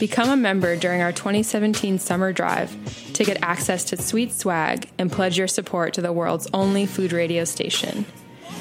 [0.00, 2.74] Become a member during our 2017 summer drive
[3.12, 7.12] to get access to sweet swag and pledge your support to the world's only food
[7.12, 8.06] radio station.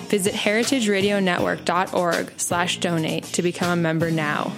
[0.10, 4.50] Visit heritageradionetwork.org slash donate to become a member now.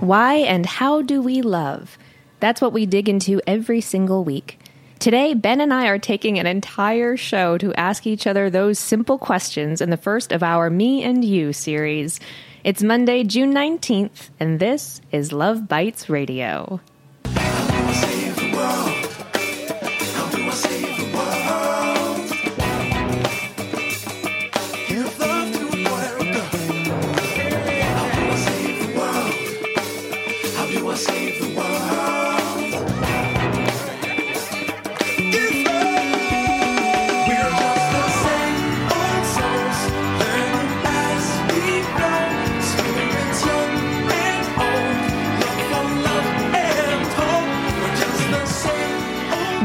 [0.00, 1.96] Why and how do we love?
[2.38, 4.58] That's what we dig into every single week.
[4.98, 9.18] Today, Ben and I are taking an entire show to ask each other those simple
[9.18, 12.18] questions in the first of our Me and You series.
[12.64, 16.80] It's Monday, June 19th, and this is Love Bites Radio.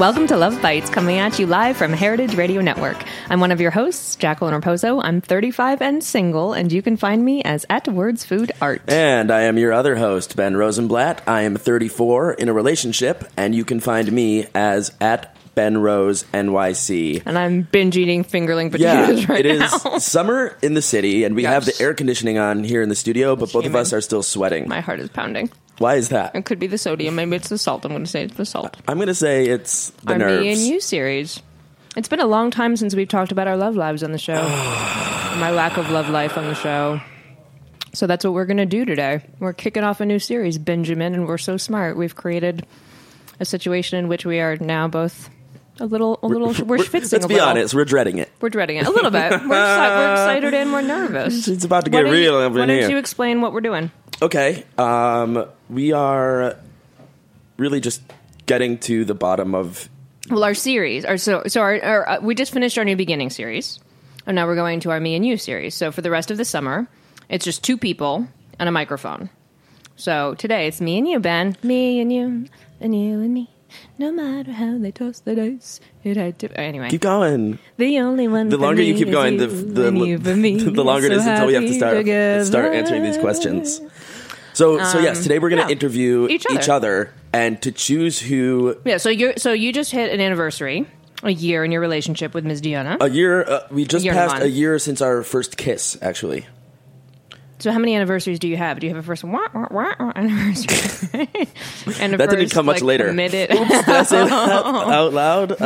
[0.01, 2.97] Welcome to Love Bites, coming at you live from Heritage Radio Network.
[3.29, 4.99] I'm one of your hosts, Jacqueline Raposo.
[5.03, 8.81] I'm 35 and single, and you can find me as at Words Food Art.
[8.87, 11.21] And I am your other host, Ben Rosenblatt.
[11.27, 16.23] I am 34 in a relationship, and you can find me as at Ben Rose
[16.33, 17.21] NYC.
[17.23, 19.97] And I'm binge eating fingerling Yeah, potatoes right it is now.
[19.99, 23.35] summer in the city, and we have the air conditioning on here in the studio,
[23.35, 24.67] but both of us are still sweating.
[24.67, 25.51] My heart is pounding.
[25.81, 26.35] Why is that?
[26.35, 27.15] It could be the sodium.
[27.15, 27.85] Maybe it's the salt.
[27.85, 28.77] I'm going to say it's the salt.
[28.87, 30.41] I'm going to say it's the our nerves.
[30.41, 31.41] Me and You series.
[31.97, 34.41] It's been a long time since we've talked about our love lives on the show.
[35.39, 37.01] My lack of love life on the show.
[37.93, 39.21] So that's what we're going to do today.
[39.39, 41.97] We're kicking off a new series, Benjamin, and we're so smart.
[41.97, 42.65] We've created
[43.39, 45.29] a situation in which we are now both
[45.81, 46.47] a little, a little.
[46.65, 47.49] We're, We're- schwitzing Let's a be little.
[47.49, 48.31] honest, we're dreading it.
[48.39, 49.31] We're dreading it a little bit.
[49.31, 51.47] We're, exci- we're excited and we're nervous.
[51.47, 53.91] It's about to get don't real you- Why don't you explain what we're doing?
[54.21, 56.55] Okay, um, we are
[57.57, 58.01] really just
[58.45, 59.89] getting to the bottom of.
[60.29, 63.31] Well, our series, our so so our, our uh, we just finished our new beginning
[63.31, 63.79] series,
[64.27, 65.73] and now we're going to our me and you series.
[65.75, 66.87] So for the rest of the summer,
[67.29, 68.27] it's just two people
[68.59, 69.29] and a microphone.
[69.95, 72.45] So today it's me and you, Ben, me and you,
[72.79, 73.49] and you and me.
[73.97, 76.59] No matter how they toss the dice, it had to.
[76.59, 77.59] Anyway, Keep going.
[77.77, 78.49] the only one.
[78.49, 80.57] The longer you keep going, the you, the, you me.
[80.79, 82.45] the longer it So is until we have to start together.
[82.45, 83.81] start answering these questions.
[84.53, 86.73] So so yes, today we're going to Um, interview Each each other.
[86.73, 87.13] other.
[87.33, 88.97] and to choose who Yeah.
[88.97, 90.85] So you so you just hit an anniversary,
[91.23, 92.59] a year in your relationship with Ms.
[92.61, 92.97] Diana.
[92.99, 93.43] a year.
[93.43, 95.97] Uh, we just year passed a year since our first kiss.
[96.01, 96.45] Actually,
[97.61, 98.79] So how many anniversaries do you have?
[98.79, 101.29] Do you have a first wah, wah, wah, wah anniversary?
[101.99, 103.07] and a That didn't come much like, later.
[103.09, 103.49] Committed.
[103.49, 104.31] did I say that
[104.65, 105.61] out loud?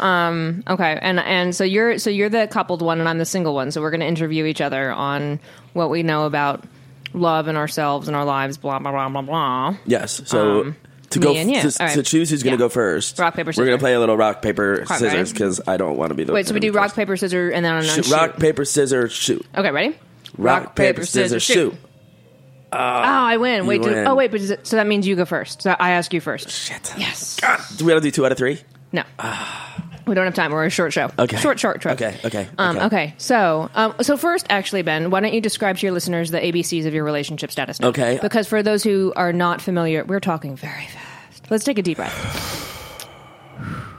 [0.00, 3.54] Um, okay, and and so you're so you're the coupled one, and I'm the single
[3.54, 3.70] one.
[3.70, 5.38] So we're going to interview each other on
[5.72, 6.64] what we know about
[7.12, 8.58] love and ourselves and our lives.
[8.58, 9.76] Blah blah blah blah blah.
[9.86, 10.20] Yes.
[10.26, 10.76] So Um,
[11.10, 11.94] to go to, right.
[11.94, 12.66] to choose who's going to Yeah.
[12.66, 13.20] go first.
[13.20, 16.10] Rock, paper, We're going to play a little rock paper scissors because I don't want
[16.10, 16.32] to be the.
[16.32, 16.96] Wait, so we do rock first.
[16.96, 19.46] paper scissors and then on Shoot, rock paper scissors shoot.
[19.56, 19.96] Okay, ready?
[20.36, 21.74] Rock, paper scissors shoot.
[22.72, 23.66] Oh, I win.
[23.66, 24.06] Wait, do- win.
[24.06, 25.62] oh wait, but is it, so that means you go first.
[25.62, 26.50] So I ask you first.
[26.50, 26.92] Shit.
[26.98, 27.38] Yes.
[27.40, 28.60] God, do we have to do two out of three?
[28.92, 29.04] No.
[30.06, 30.52] We don't have time.
[30.52, 31.10] We're a short show.
[31.18, 31.36] Okay.
[31.38, 31.94] Short, short trip.
[31.94, 32.18] Okay.
[32.24, 32.48] Okay.
[32.58, 32.86] Um, okay.
[32.86, 33.14] okay.
[33.16, 36.84] So, um, so first, actually, Ben, why don't you describe to your listeners the ABCs
[36.84, 37.80] of your relationship status?
[37.80, 37.88] Now?
[37.88, 38.18] Okay.
[38.20, 41.50] Because for those who are not familiar, we're talking very fast.
[41.50, 42.70] Let's take a deep breath.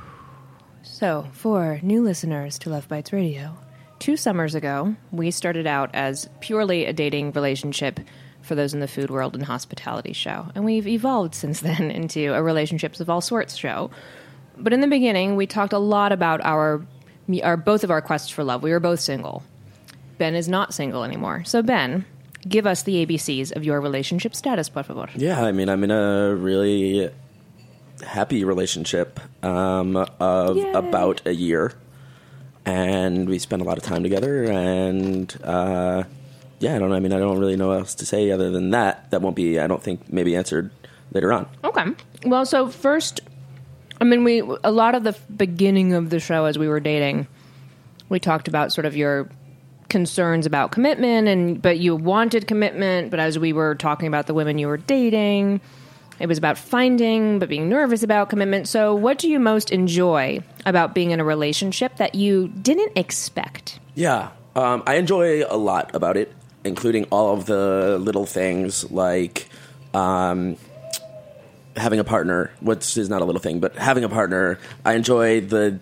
[0.84, 3.58] So, for new listeners to Love Bites Radio,
[4.00, 8.00] two summers ago, we started out as purely a dating relationship
[8.42, 12.34] for those in the food world and hospitality show, and we've evolved since then into
[12.34, 13.90] a relationships of all sorts show.
[14.58, 16.86] But in the beginning, we talked a lot about our,
[17.44, 18.64] our both of our quests for love.
[18.64, 19.44] We were both single.
[20.18, 21.44] Ben is not single anymore.
[21.44, 22.06] So Ben,
[22.48, 25.10] give us the ABCs of your relationship status, por favor.
[25.16, 27.10] Yeah, I mean, I'm in a really
[28.06, 30.72] happy relationship um, of Yay.
[30.72, 31.74] about a year,
[32.66, 34.44] and we spend a lot of time together.
[34.44, 36.04] And uh,
[36.60, 36.90] yeah, I don't.
[36.90, 36.96] know.
[36.96, 39.12] I mean, I don't really know what else to say other than that.
[39.12, 39.60] That won't be.
[39.60, 40.72] I don't think maybe answered
[41.12, 41.48] later on.
[41.64, 41.86] Okay.
[42.26, 43.22] Well, so first,
[44.02, 47.28] I mean, we a lot of the beginning of the show as we were dating,
[48.10, 49.30] we talked about sort of your
[49.90, 53.12] concerns about commitment, and but you wanted commitment.
[53.12, 55.62] But as we were talking about the women you were dating,
[56.20, 58.68] it was about finding, but being nervous about commitment.
[58.68, 63.80] So, what do you most enjoy about being in a relationship that you didn't expect?
[63.96, 66.34] Yeah, um, I enjoy a lot about it,
[66.64, 69.48] including all of the little things like
[69.94, 70.58] um,
[71.76, 74.60] having a partner, which is not a little thing, but having a partner.
[74.86, 75.80] I enjoy the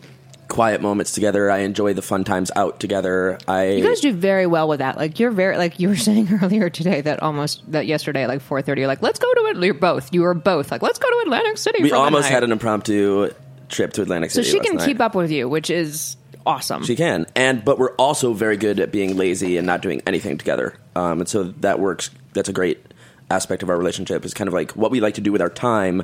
[0.54, 1.50] quiet moments together.
[1.50, 3.40] I enjoy the fun times out together.
[3.48, 4.98] I You guys do very well with that.
[4.98, 8.42] Like you're very like you were saying earlier today that almost that yesterday at like
[8.42, 8.82] four thirty.
[8.82, 9.58] You're like, let's go to it.
[9.66, 10.14] You're both.
[10.14, 11.82] You were both like, let's go to Atlantic City.
[11.82, 13.32] we almost had an impromptu
[13.68, 14.48] trip to Atlantic City.
[14.48, 14.86] So she can night.
[14.86, 16.84] keep up with you, which is awesome.
[16.84, 20.38] She can, and but we're also very good at being lazy and not doing anything
[20.38, 20.76] together.
[20.96, 22.12] Um, and so that works.
[22.34, 22.80] That's a great
[23.32, 24.24] aspect of our relationship.
[24.24, 26.04] Is kind of like what we like to do with our time.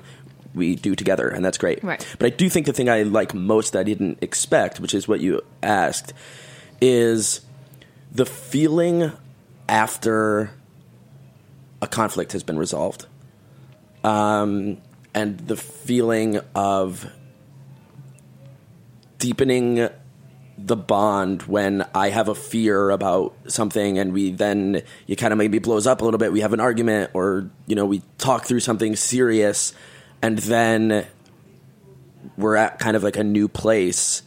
[0.54, 1.84] We do together, and that's great.
[1.84, 2.06] Right.
[2.18, 5.08] But I do think the thing I like most that I didn't expect, which is
[5.08, 6.14] what you asked,
[6.82, 7.42] is
[8.12, 9.12] the feeling
[9.68, 10.52] after
[11.82, 13.06] a conflict has been resolved,
[14.04, 14.82] um,
[15.14, 17.12] and the feeling of
[19.20, 19.90] deepening
[20.66, 25.38] the bond when I have a fear about something and we then it kind of
[25.38, 26.34] maybe blows up a little bit.
[26.34, 29.74] We have an argument or you know we talk through something serious
[30.22, 31.06] and then
[32.38, 34.24] we're at kind of like a new place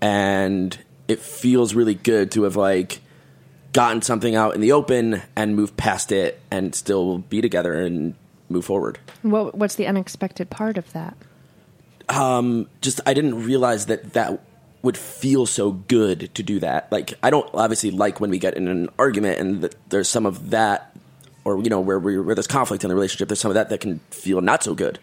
[0.00, 0.78] and
[1.08, 3.00] it feels really good to have like
[3.72, 8.14] gotten something out in the open and moved past it and still be together and
[8.48, 8.98] move forward.
[9.22, 11.16] What, what's the unexpected part of that?
[12.08, 14.40] Um, just I didn't realize that that
[14.82, 16.90] would feel so good to do that.
[16.90, 20.26] Like I don't obviously like when we get in an argument and th- there's some
[20.26, 20.89] of that,
[21.44, 23.28] or you know where we, where there's conflict in the relationship.
[23.28, 24.98] There's some of that that can feel not so good.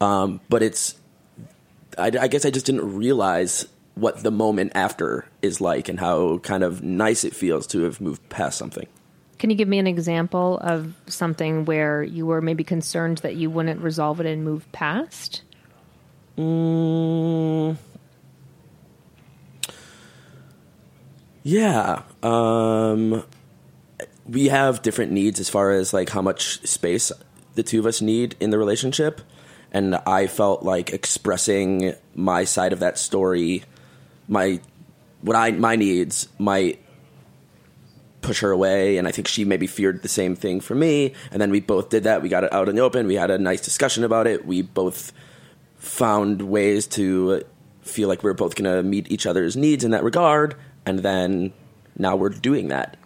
[0.00, 0.96] Um, but it's
[1.98, 6.38] I, I guess I just didn't realize what the moment after is like and how
[6.38, 8.86] kind of nice it feels to have moved past something.
[9.38, 13.50] Can you give me an example of something where you were maybe concerned that you
[13.50, 15.42] wouldn't resolve it and move past?
[21.42, 22.02] Yeah.
[22.22, 23.24] Um,
[24.32, 27.12] we have different needs as far as like how much space
[27.54, 29.20] the two of us need in the relationship.
[29.70, 33.64] And I felt like expressing my side of that story,
[34.28, 34.60] my
[35.20, 36.80] what I my needs might
[38.22, 38.96] push her away.
[38.96, 41.12] And I think she maybe feared the same thing for me.
[41.30, 42.22] And then we both did that.
[42.22, 43.06] We got it out in the open.
[43.06, 44.46] We had a nice discussion about it.
[44.46, 45.12] We both
[45.76, 47.42] found ways to
[47.82, 50.54] feel like we are both going to meet each other's needs in that regard.
[50.86, 51.52] And then
[51.98, 52.96] now we're doing that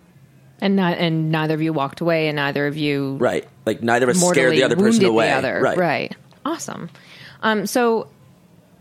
[0.61, 4.09] And not, and neither of you walked away, and neither of you right like neither
[4.09, 5.61] of us scared the other person away the other.
[5.61, 6.17] right Right.
[6.45, 6.89] Awesome.
[7.43, 8.09] Um, so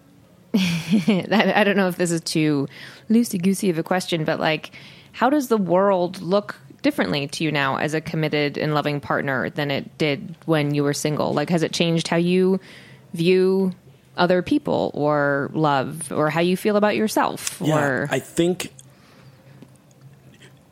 [0.56, 2.68] I I don't know if this is too
[3.10, 4.72] loosey goosey of a question, but like,
[5.12, 9.50] how does the world look differently to you now as a committed and loving partner
[9.50, 11.34] than it did when you were single?
[11.34, 12.60] Like, has it changed how you
[13.14, 13.74] view
[14.18, 17.60] other people or love or how you feel about yourself?
[17.60, 18.72] Yeah, or I think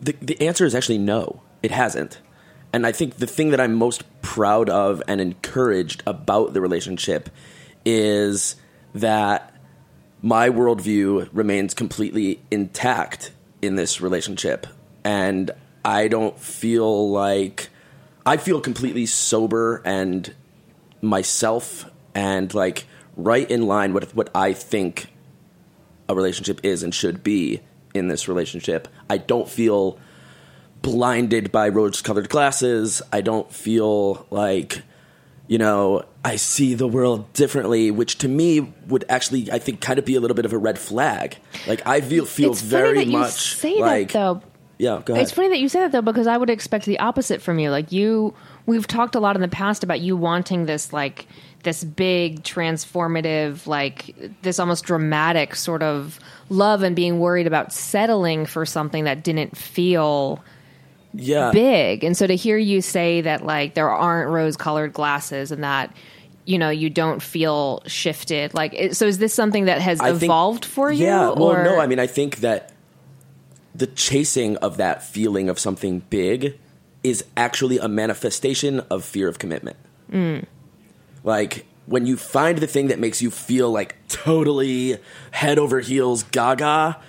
[0.04, 1.42] the the answer is actually no.
[1.62, 2.20] It hasn't.
[2.74, 7.30] And I think the thing that I'm most proud of and encouraged about the relationship
[7.86, 8.56] is
[8.96, 9.54] that
[10.22, 13.32] my worldview remains completely intact
[13.62, 14.66] in this relationship.
[15.04, 15.52] And
[15.86, 17.70] I don't feel like
[18.26, 20.34] I feel completely sober and
[21.02, 25.08] myself and like right in line with what I think
[26.10, 27.62] a relationship is and should be
[27.94, 28.88] in this relationship.
[29.14, 30.00] I don't feel
[30.82, 33.04] blinded by rose colored glasses.
[33.12, 34.82] I don't feel like,
[35.48, 40.00] you know, I see the world differently, which to me would actually, I think, kind
[40.00, 41.38] of be a little bit of a red flag.
[41.68, 44.08] Like, I feel, feel it's very funny that much you say like.
[44.08, 44.42] that though.
[44.80, 45.22] Yeah, go ahead.
[45.22, 47.70] It's funny that you say that though, because I would expect the opposite from you.
[47.70, 48.34] Like you,
[48.66, 51.28] we've talked a lot in the past about you wanting this like
[51.64, 58.46] this big transformative, like this almost dramatic sort of love, and being worried about settling
[58.46, 60.44] for something that didn't feel
[61.14, 61.52] yeah.
[61.52, 62.04] big.
[62.04, 65.96] And so to hear you say that like there aren't rose colored glasses and that
[66.46, 70.24] you know you don't feel shifted like so is this something that has I think-
[70.24, 72.74] evolved for you Yeah, well, or no, I mean, I think that
[73.74, 76.60] the chasing of that feeling of something big
[77.04, 79.78] is actually a manifestation of fear of commitment.
[80.12, 80.46] Mm.
[81.24, 84.98] Like when you find the thing that makes you feel like totally
[85.32, 87.00] head over heels gaga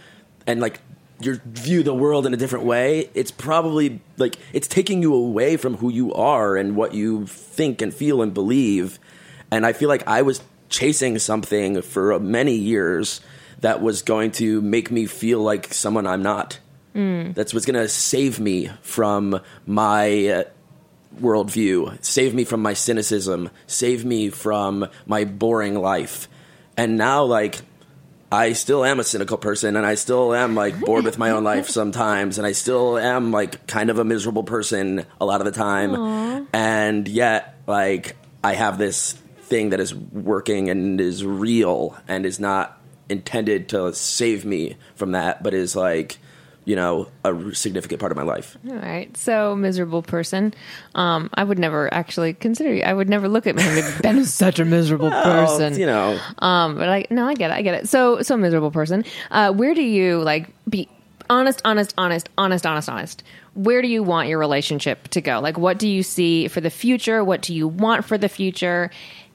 [0.47, 0.80] and like
[1.21, 5.56] you view the world in a different way, it's probably like it's taking you away
[5.56, 8.99] from who you are and what you think and feel and believe.
[9.50, 13.21] And I feel like I was chasing something for many years
[13.61, 16.59] that was going to make me feel like someone I'm not.
[17.33, 20.44] That's what's going to save me from my uh,
[21.21, 26.28] worldview, save me from my cynicism, save me from my boring life.
[26.76, 27.62] And now, like,
[28.33, 31.44] I still am a cynical person and I still am like bored with my own
[31.52, 35.44] life sometimes and I still am like kind of a miserable person a lot of
[35.44, 36.49] the time.
[36.52, 42.40] And yet, like, I have this thing that is working and is real and is
[42.40, 46.18] not intended to save me from that, but is like,
[46.64, 48.56] you know, a significant part of my life.
[48.68, 49.14] All right.
[49.16, 50.54] So, miserable person.
[50.94, 52.83] Um, I would never actually consider you.
[52.83, 53.64] I would never look at me
[54.02, 55.75] Ben is such a miserable person.
[55.75, 57.54] Oh, you know, Um, but I no, I get it.
[57.54, 57.88] I get it.
[57.88, 59.04] So, so miserable person.
[59.30, 60.88] Uh, where do you like be
[61.30, 63.23] honest, honest, honest, honest, honest, honest?
[63.54, 65.40] Where do you want your relationship to go?
[65.40, 67.23] Like, what do you see for the future?
[67.23, 68.90] What do you want for the future?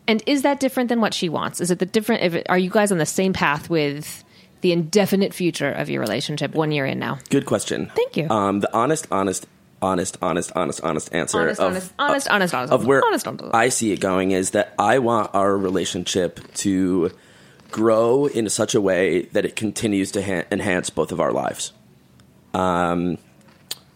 [0.07, 1.61] And is that different than what she wants?
[1.61, 2.23] Is it the different?
[2.23, 4.23] If it, are you guys on the same path with
[4.61, 7.19] the indefinite future of your relationship one year in now?
[7.29, 7.91] good question.
[7.95, 8.29] Thank you.
[8.29, 9.47] Um, the honest, honest,
[9.81, 13.53] honest, honest, honest, honest answer Honest, of, honest, honest, honest, honest, of where honest, honest.
[13.53, 17.11] I see it going is that I want our relationship to
[17.71, 21.71] grow in such a way that it continues to ha- enhance both of our lives.
[22.53, 23.17] Um,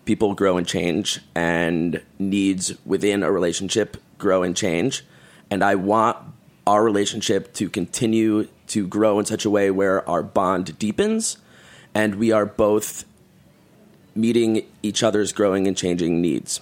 [0.05, 5.03] people grow and change, and needs within a relationship grow and change.
[5.50, 6.17] And I want
[6.65, 11.38] our relationship to continue to grow in such a way where our bond deepens
[11.94, 13.06] and we are both
[14.15, 16.60] meeting each other's growing and changing needs.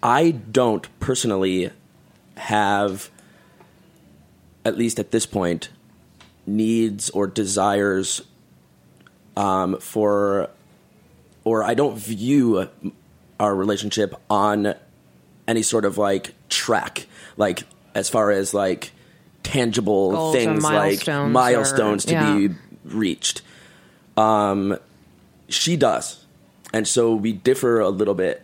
[0.00, 1.72] I don't personally
[2.36, 3.10] have,
[4.64, 5.70] at least at this point,
[6.46, 8.22] needs or desires
[9.36, 10.50] um, for,
[11.42, 12.68] or I don't view
[13.40, 14.76] our relationship on
[15.48, 17.64] any sort of like track, like
[17.96, 18.92] as far as like
[19.42, 22.34] tangible Goals things like milestones milestones or- to yeah.
[22.36, 22.54] be
[22.84, 23.42] reached.
[24.16, 24.78] Um,
[25.48, 26.24] she does,
[26.72, 28.42] and so we differ a little bit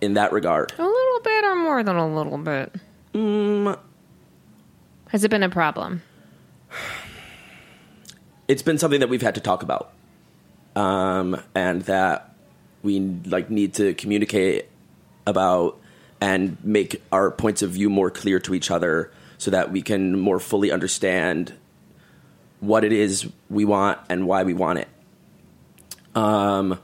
[0.00, 0.72] in that regard.
[0.78, 2.74] A little bit or more than a little bit?
[3.14, 3.78] Mm.
[5.08, 6.02] Has it been a problem?
[8.48, 9.90] It's been something that we've had to talk about,
[10.76, 12.32] um, and that
[12.84, 14.68] we like need to communicate
[15.26, 15.80] about
[16.20, 20.18] and make our points of view more clear to each other, so that we can
[20.18, 21.52] more fully understand
[22.60, 24.88] what it is we want and why we want it.
[26.14, 26.78] Um,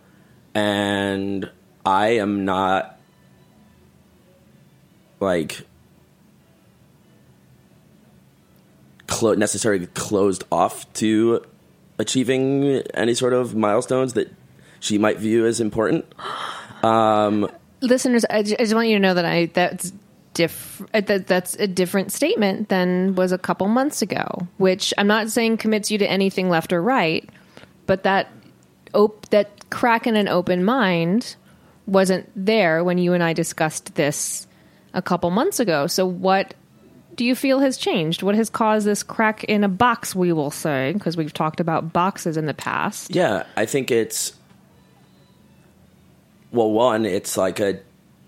[0.54, 1.50] and
[1.84, 2.98] I am not
[5.20, 5.66] like
[9.06, 11.44] clo- necessarily closed off to
[11.98, 14.30] achieving any sort of milestones that
[14.80, 16.04] she might view as important.
[17.80, 19.92] Listeners, I ju- I just want you to know that I that's
[20.34, 24.26] diff uh, that that's a different statement than was a couple months ago.
[24.58, 27.28] Which I'm not saying commits you to anything left or right,
[27.86, 28.30] but that
[28.94, 31.36] op- that crack in an open mind
[31.86, 34.46] wasn't there when you and I discussed this
[34.94, 35.86] a couple months ago.
[35.86, 36.54] So what
[37.14, 38.22] do you feel has changed?
[38.22, 41.92] What has caused this crack in a box, we will say, because we've talked about
[41.92, 43.14] boxes in the past.
[43.14, 44.32] Yeah, I think it's
[46.52, 47.80] well, one, it's like a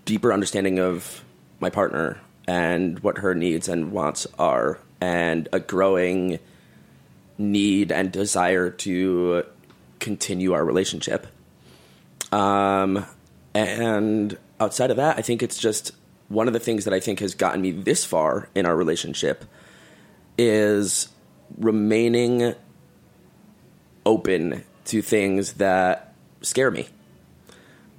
[0.05, 1.23] deeper understanding of
[1.59, 6.39] my partner and what her needs and wants are, and a growing
[7.37, 9.43] need and desire to
[9.99, 11.27] continue our relationship.
[12.31, 13.05] Um,
[13.53, 15.91] and outside of that, I think it's just
[16.27, 19.45] one of the things that I think has gotten me this far in our relationship
[20.37, 21.09] is
[21.57, 22.53] remaining
[24.05, 26.87] open to things that scare me.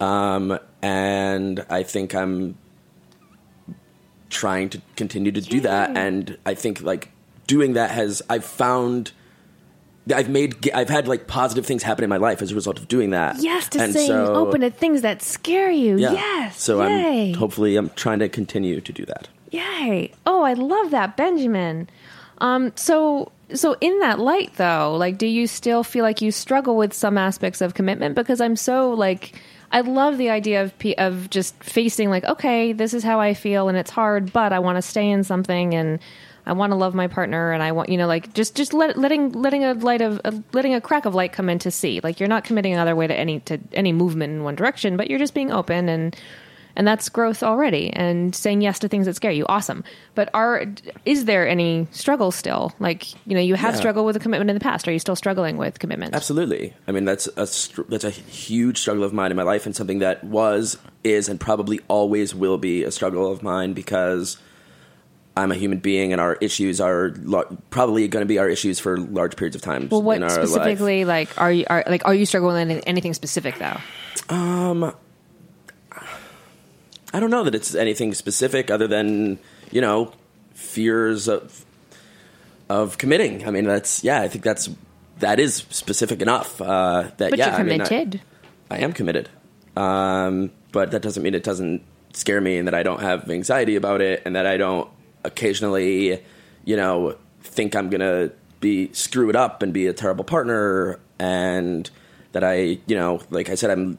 [0.01, 2.57] Um, and I think I'm
[4.31, 5.97] trying to continue to do that.
[5.97, 7.11] And I think like
[7.47, 9.13] doing that has, I've found.
[10.15, 12.87] I've made I've had like positive things happen in my life as a result of
[12.87, 13.39] doing that.
[13.41, 15.97] Yes, to And saying so- open to things that scare you.
[15.99, 16.13] yeah.
[16.13, 16.63] Yes.
[16.63, 17.31] So Yay.
[17.31, 19.27] I'm hopefully I'm trying to continue to do that.
[19.51, 20.13] Yay!
[20.25, 21.89] Oh, I love that, Benjamin.
[22.39, 26.77] Um, so, so in that light, though, like, do you still feel like you struggle
[26.77, 28.15] with some aspects of commitment?
[28.15, 29.41] Because I'm so like,
[29.73, 33.69] I love the idea of of just facing like, okay, this is how I feel,
[33.69, 35.99] and it's hard, but I want to stay in something, and
[36.47, 38.97] I want to love my partner, and I want, you know, like, just just let,
[38.97, 40.21] letting letting a light of
[40.53, 42.01] letting a crack of light come in to see.
[42.03, 45.11] Like, you're not committing another way to any to any movement in one direction, but
[45.11, 46.17] you're just being open and
[46.77, 49.83] and that's growth already and saying yes to things that scare you awesome
[50.15, 50.65] but are
[51.05, 53.81] is there any struggle still like you know you have Yeah.
[53.81, 56.75] struggled with a commitment in the past are you still struggling with commitment Absolutely.
[56.87, 57.47] I mean, that's a
[57.89, 61.41] that's a huge struggle of mine in my life, and something that was, is, and
[61.41, 64.39] probably always will be a struggle of mine because
[65.37, 68.79] I'm a human being, and our issues are lar- probably going to be our issues
[68.79, 70.49] for large periods of time well what our life.
[70.49, 73.77] specifically like are you are like are you struggling with anything specific though
[74.35, 74.95] um,
[77.17, 79.39] I don't know that it's anything specific other than
[79.73, 80.13] you know
[80.53, 81.65] fears of
[82.69, 83.49] of committing.
[83.49, 84.21] I mean, that's yeah.
[84.21, 84.69] I think that's
[85.21, 86.61] that is specific enough.
[86.61, 88.21] Uh, that but yeah, you're I mean, I- committed
[88.71, 89.31] I am committed.
[89.79, 91.83] Um, but that doesn't mean it doesn't
[92.13, 94.91] scare me and that I don't have anxiety about it and that I don't
[95.25, 96.23] occasionally,
[96.67, 100.99] you know, think I'm going to be screw it up and be a terrible partner
[101.19, 101.89] and
[102.33, 103.97] that I, you know, like I said, I'm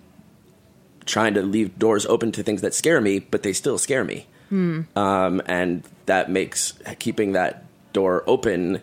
[1.08, 4.28] trying to leave doors open to things that scare me, but they still scare me.
[4.52, 8.82] Um, and that makes keeping that door open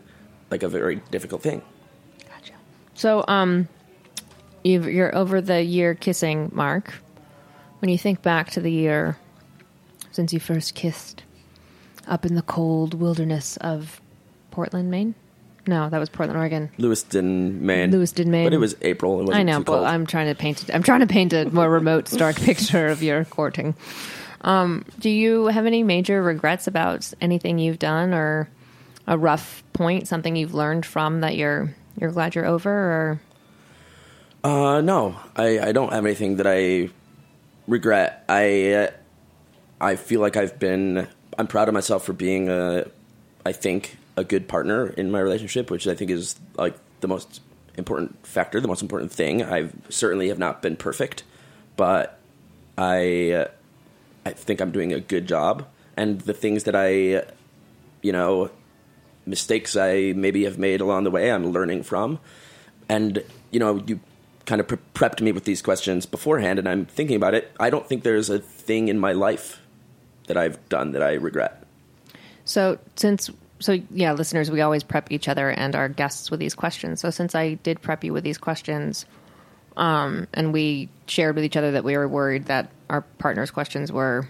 [0.50, 1.62] like a very difficult thing.
[2.28, 2.54] Gotcha.
[2.94, 3.68] So um
[4.64, 6.94] you've, you're over the year kissing mark
[7.78, 9.16] when you think back to the year
[10.10, 11.22] since you first kissed
[12.08, 14.00] up in the cold wilderness of
[14.50, 15.14] portland maine
[15.66, 17.90] no that was portland oregon Lewiston, Maine.
[17.90, 18.46] Lewiston, Maine.
[18.46, 19.30] But it was April.
[19.30, 19.84] It I know, but cold.
[19.86, 20.68] I'm trying to paint.
[20.72, 23.74] I'm trying to paint a more remote, stark picture of your courting.
[24.42, 28.48] Um, do you have any major regrets about anything you've done, or
[29.06, 32.70] a rough point, something you've learned from that you're you're glad you're over?
[32.70, 33.20] Or
[34.42, 36.90] Uh, no, I, I don't have anything that I
[37.66, 38.24] regret.
[38.28, 38.90] I uh,
[39.80, 41.08] I feel like I've been.
[41.38, 42.84] I'm proud of myself for being a.
[43.46, 47.40] I think a good partner in my relationship, which I think is like the most
[47.76, 49.42] important factor, the most important thing.
[49.42, 51.24] I certainly have not been perfect,
[51.76, 52.18] but
[52.78, 53.48] I uh,
[54.26, 57.24] I think I'm doing a good job, and the things that I,
[58.02, 58.50] you know,
[59.26, 62.18] mistakes I maybe have made along the way, I'm learning from.
[62.88, 64.00] And, you know, you
[64.46, 67.52] kind of pre- prepped me with these questions beforehand, and I'm thinking about it.
[67.58, 69.60] I don't think there's a thing in my life
[70.26, 71.64] that I've done that I regret.
[72.44, 76.54] so, since so yeah, listeners, we always prep each other and our guests with these
[76.54, 77.00] questions.
[77.00, 79.06] So, since I did prep you with these questions,
[79.76, 83.90] um, and we shared with each other that we were worried that our partners' questions
[83.90, 84.28] were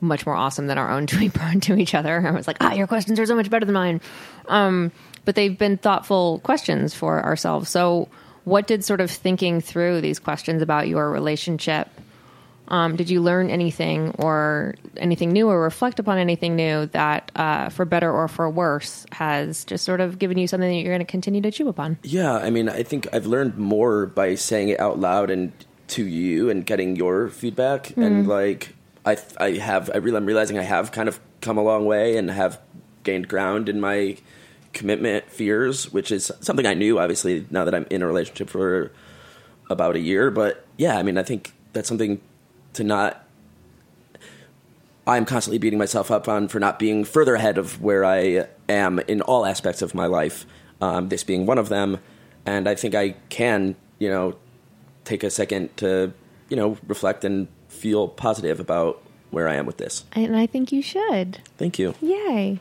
[0.00, 2.26] much more awesome than our own to, to each other.
[2.26, 4.00] I was like, ah, your questions are so much better than mine.
[4.48, 4.92] Um,
[5.24, 7.70] but they've been thoughtful questions for ourselves.
[7.70, 8.08] So,
[8.44, 11.88] what did sort of thinking through these questions about your relationship?
[12.68, 17.68] Um, did you learn anything or anything new or reflect upon anything new that, uh,
[17.68, 21.04] for better or for worse, has just sort of given you something that you're going
[21.04, 21.98] to continue to chew upon?
[22.02, 25.52] Yeah, I mean, I think I've learned more by saying it out loud and
[25.88, 27.94] to you and getting your feedback.
[27.96, 28.74] And like,
[29.04, 32.16] I I have I really I'm realizing I have kind of come a long way
[32.16, 32.58] and have
[33.02, 34.16] gained ground in my
[34.72, 38.90] commitment fears, which is something I knew obviously now that I'm in a relationship for
[39.70, 40.30] about a year.
[40.30, 42.20] But yeah, I mean, I think that's something
[42.74, 43.24] to not
[45.06, 48.98] I'm constantly beating myself up on for not being further ahead of where I am
[49.00, 50.46] in all aspects of my life.
[50.80, 51.98] Um, this being one of them,
[52.46, 54.36] and I think I can, you know,
[55.04, 56.12] take a second to,
[56.48, 60.04] you know, reflect and feel positive about where I am with this.
[60.12, 61.40] And I think you should.
[61.58, 61.94] Thank you.
[62.00, 62.58] Yay.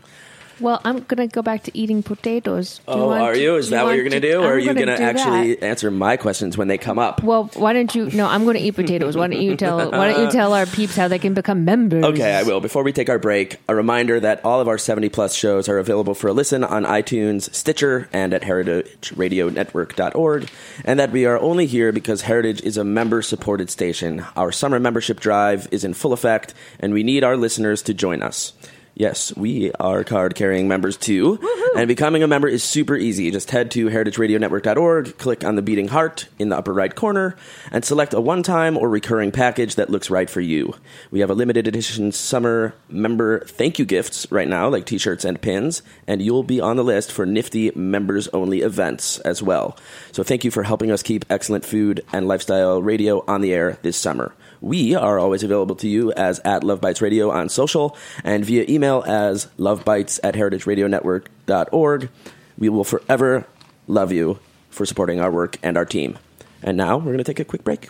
[0.63, 2.79] Well, I'm gonna go back to eating potatoes.
[2.87, 3.57] Do Oh, want are you?
[3.57, 4.39] Is that what you're going to to- do?
[4.39, 5.65] Or I'm are you going to actually that.
[5.65, 7.21] answer my questions when they come up?
[7.21, 8.09] Well, why don't you?
[8.11, 9.17] No, I'm going to eat potatoes.
[9.17, 9.91] Why don't you tell?
[9.91, 12.05] Why don't you tell our peeps how they can become members?
[12.05, 12.61] Okay, I will.
[12.61, 15.77] Before we take our break, a reminder that all of our 70 plus shows are
[15.79, 20.49] available for a listen on iTunes, Stitcher, and at heritageradionetwork.org,
[20.85, 24.25] and that we are only here because Heritage is a member supported station.
[24.35, 28.21] Our summer membership drive is in full effect, and we need our listeners to join
[28.21, 28.53] us.
[28.95, 31.39] Yes, we are card carrying members too.
[31.75, 33.31] And becoming a member is super easy.
[33.31, 37.35] Just head to heritageradionetwork.org, click on the beating heart in the upper right corner,
[37.71, 40.75] and select a one time or recurring package that looks right for you.
[41.09, 45.25] We have a limited edition summer member thank you gifts right now, like t shirts
[45.25, 49.75] and pins, and you'll be on the list for nifty members only events as well.
[50.11, 53.79] So thank you for helping us keep excellent food and lifestyle radio on the air
[53.81, 54.35] this summer.
[54.63, 58.63] We are always available to you as at Love Bites Radio on social and via
[58.69, 62.09] email as lovebites at heritageradionetwork.org.
[62.57, 63.45] We will forever
[63.89, 66.17] love you for supporting our work and our team.
[66.61, 67.89] And now we're going to take a quick break.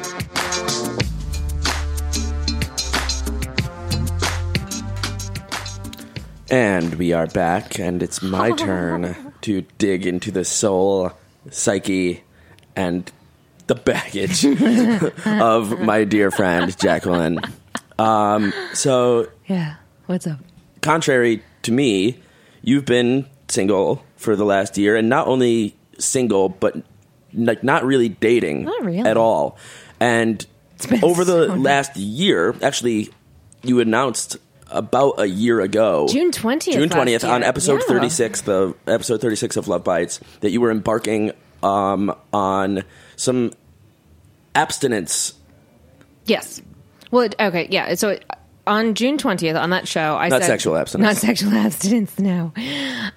[6.49, 11.11] And we are back, and it's my turn to dig into the soul,
[11.49, 12.23] psyche,
[12.75, 13.09] and
[13.67, 14.45] the baggage
[15.25, 17.39] of my dear friend, Jacqueline.
[17.97, 19.75] Um, so, Yeah.
[20.07, 20.39] What's up?
[20.81, 22.17] contrary to me,
[22.63, 26.75] you've been single for the last year, and not only single, but
[27.33, 29.07] like not really dating Not really.
[29.09, 29.57] at all.
[30.01, 30.45] And
[31.03, 33.09] over the so last year, actually,
[33.63, 34.37] you announced
[34.69, 37.87] about a year ago, June 20th June twentieth, on episode Yeah.
[37.87, 41.31] thirty six, the episode thirty six of Love Bites, that you were embarking
[41.63, 42.83] um, on
[43.17, 43.51] some
[44.55, 45.33] abstinence.
[46.25, 46.61] Yes.
[47.11, 47.93] Well, it- okay, yeah.
[47.95, 48.17] So
[48.67, 51.15] on June 20th, on that show, I Not said sexual abstinence.
[51.15, 52.17] Not sexual abstinence.
[52.19, 52.53] No.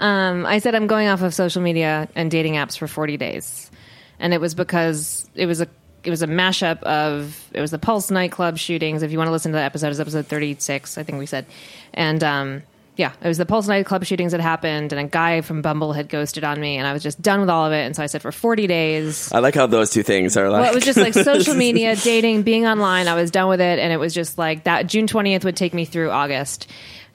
[0.01, 3.71] Um, I said I'm going off of social media and dating apps for 40 days,
[4.19, 5.69] and it was because it was a
[6.07, 9.03] it was a mashup of it was the Pulse nightclub shootings.
[9.03, 11.47] If you want to listen to that episode, it's episode 36, I think we said,
[11.93, 12.63] and um,
[12.97, 16.09] yeah, it was the Pulse nightclub shootings that happened, and a guy from Bumble had
[16.09, 18.07] ghosted on me, and I was just done with all of it, and so I
[18.07, 19.33] said for 40 days.
[19.33, 20.63] I like how those two things are like.
[20.63, 23.09] Well, it was just like social media, dating, being online.
[23.09, 24.87] I was done with it, and it was just like that.
[24.87, 26.71] June twentieth would take me through August,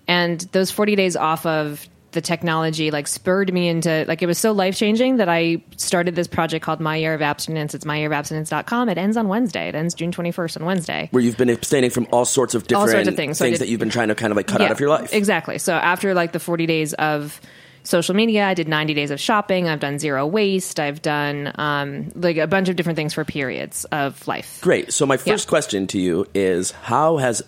[0.08, 4.38] and those forty days off of the technology like spurred me into like it was
[4.40, 7.76] so life changing that I started this project called My Year of Abstinence.
[7.76, 8.90] It's myyearofabstinence.com.
[8.90, 9.68] It ends on Wednesday.
[9.70, 11.08] It ends June twenty first on Wednesday.
[11.12, 13.38] where you've been abstaining from all sorts of different All sorts of things.
[13.38, 15.14] So did- that you've been trying to kind of like cut out of your life.
[15.14, 15.60] Exactly.
[15.60, 17.40] So after like the 40 days of
[17.84, 19.68] social media, I did 90 days of shopping.
[19.70, 20.80] I've done zero waste.
[20.80, 24.60] I've done um, like a bunch of different things for periods of life.
[24.62, 24.92] Great.
[24.94, 25.50] So my first Yeah.
[25.50, 27.42] question to you is how has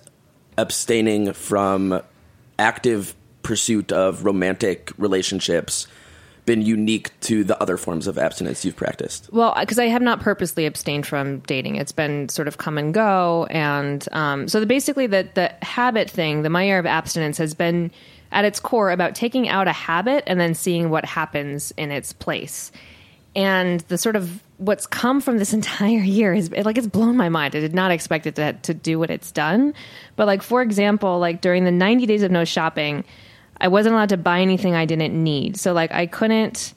[0.57, 2.01] abstaining from
[2.59, 5.87] active pursuit of romantic relationships
[6.45, 9.31] been unique to the other forms of abstinence you've practiced?
[9.31, 11.75] Well, because I have not purposely abstained from dating.
[11.75, 16.09] It's been sort of come and go, and um, so the, basically the the habit
[16.09, 17.91] thing, the my year of abstinence, has been
[18.31, 22.13] at its core about taking out a habit and then seeing what happens in its
[22.13, 22.71] place.
[23.35, 27.29] And the sort of what's come from this entire year is like it's blown my
[27.29, 27.55] mind.
[27.55, 29.73] I did not expect it to to do what it's done.
[30.15, 33.03] But like for example, like during the 90 days of no shopping,
[33.61, 35.55] I wasn't allowed to buy anything I didn't need.
[35.55, 36.73] So like I couldn't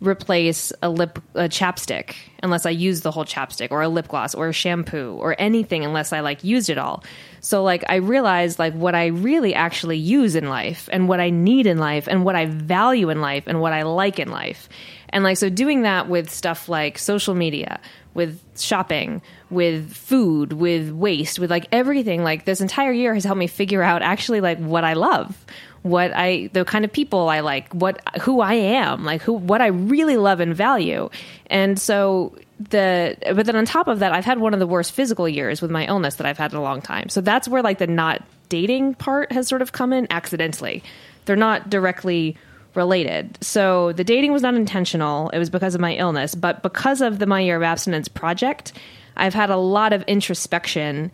[0.00, 4.34] replace a lip a chapstick unless I used the whole chapstick or a lip gloss
[4.34, 7.02] or a shampoo or anything unless I like used it all.
[7.40, 11.30] So like I realized like what I really actually use in life and what I
[11.30, 14.68] need in life and what I value in life and what I like in life.
[15.10, 17.80] And like so doing that with stuff like social media,
[18.12, 23.38] with shopping, with food, with waste, with like everything like this entire year has helped
[23.38, 25.46] me figure out actually like what I love
[25.88, 29.60] what I the kind of people I like, what who I am, like who what
[29.60, 31.10] I really love and value.
[31.46, 34.92] And so the but then on top of that, I've had one of the worst
[34.92, 37.08] physical years with my illness that I've had in a long time.
[37.08, 40.82] So that's where like the not dating part has sort of come in accidentally.
[41.24, 42.36] They're not directly
[42.74, 43.38] related.
[43.42, 45.30] So the dating was not intentional.
[45.30, 48.72] It was because of my illness, but because of the My Year of Abstinence project,
[49.16, 51.10] I've had a lot of introspection.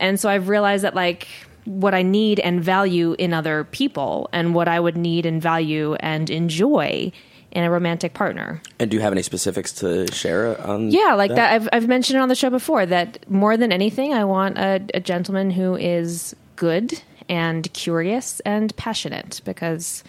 [0.00, 1.28] And so I've realized that like
[1.66, 5.94] what I need and value in other people and what I would need and value
[5.94, 7.12] and enjoy
[7.52, 8.60] in a romantic partner.
[8.78, 10.90] And do you have any specifics to share on?
[10.90, 11.36] Yeah, like that.
[11.36, 14.58] that I've, I've mentioned it on the show before that more than anything, I want
[14.58, 20.04] a, a gentleman who is good and curious and passionate because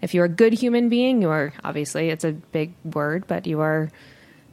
[0.00, 3.60] if you're a good human being, you are obviously, it's a big word, but you
[3.60, 3.90] are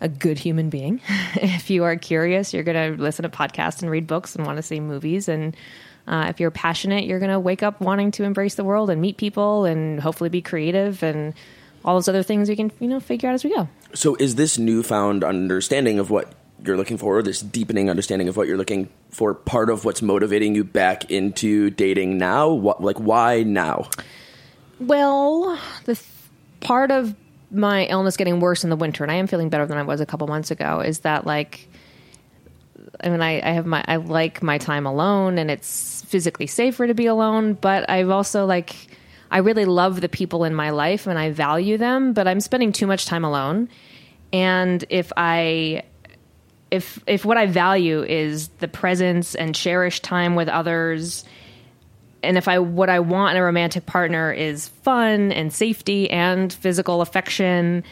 [0.02, 1.02] a good human being.
[1.36, 4.58] if you are curious, you're going to listen to podcasts and read books and want
[4.58, 5.56] to see movies and
[6.10, 9.00] uh, if you're passionate, you're going to wake up wanting to embrace the world and
[9.00, 11.36] meet people and hopefully be creative and
[11.86, 13.70] all those other things we can, you know, figure out as we go.
[13.94, 16.34] So is this newfound understanding of what
[16.66, 20.56] you're looking for, this deepening understanding of what you're looking for, part of what's motivating
[20.56, 22.50] you back into dating now?
[22.50, 23.88] What, like, why now?
[24.80, 26.08] Well, the th-
[26.60, 27.16] part of
[27.52, 30.02] my illness getting worse in the winter, and I am feeling better than I was
[30.02, 31.70] a couple months ago, is that like
[33.02, 36.88] I mean, I, I, have my, I like my time alone and it's physically safer
[36.88, 38.76] to be alone, but I've also like,
[39.30, 42.72] I really love the people in my life and I value them, but I'm spending
[42.72, 43.70] too much time alone.
[44.34, 45.84] And if I,
[46.72, 51.26] if, if what I value is the presence and cherished time with others,
[52.24, 56.52] and if I, what I want in a romantic partner is fun and safety and
[56.52, 57.84] physical affection,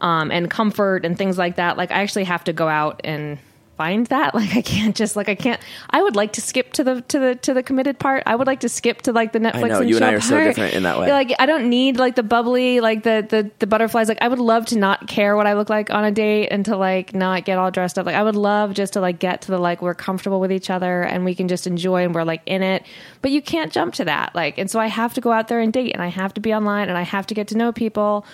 [0.00, 3.38] um, and comfort and things like that, like I actually have to go out and,
[3.80, 4.34] find that.
[4.40, 5.60] Like I can't just like I can't.
[5.90, 8.22] I would like to skip to the to the to the committed part.
[8.26, 9.64] I would like to skip to like the Netflix.
[9.64, 10.22] I know and you and I are part.
[10.22, 11.10] so different in that way.
[11.12, 14.08] Like I don't need like the bubbly like the the the butterflies.
[14.08, 16.64] Like I would love to not care what I look like on a date and
[16.66, 18.06] to like not get all dressed up.
[18.06, 20.70] Like I would love just to like get to the like we're comfortable with each
[20.70, 22.84] other and we can just enjoy and we're like in it.
[23.20, 24.34] But you can't jump to that.
[24.34, 26.40] Like and so I have to go out there and date and I have to
[26.40, 28.24] be online and I have to get to know people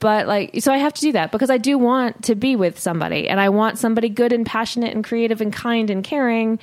[0.00, 2.78] but like so i have to do that because i do want to be with
[2.78, 6.58] somebody and i want somebody good and passionate and creative and kind and caring.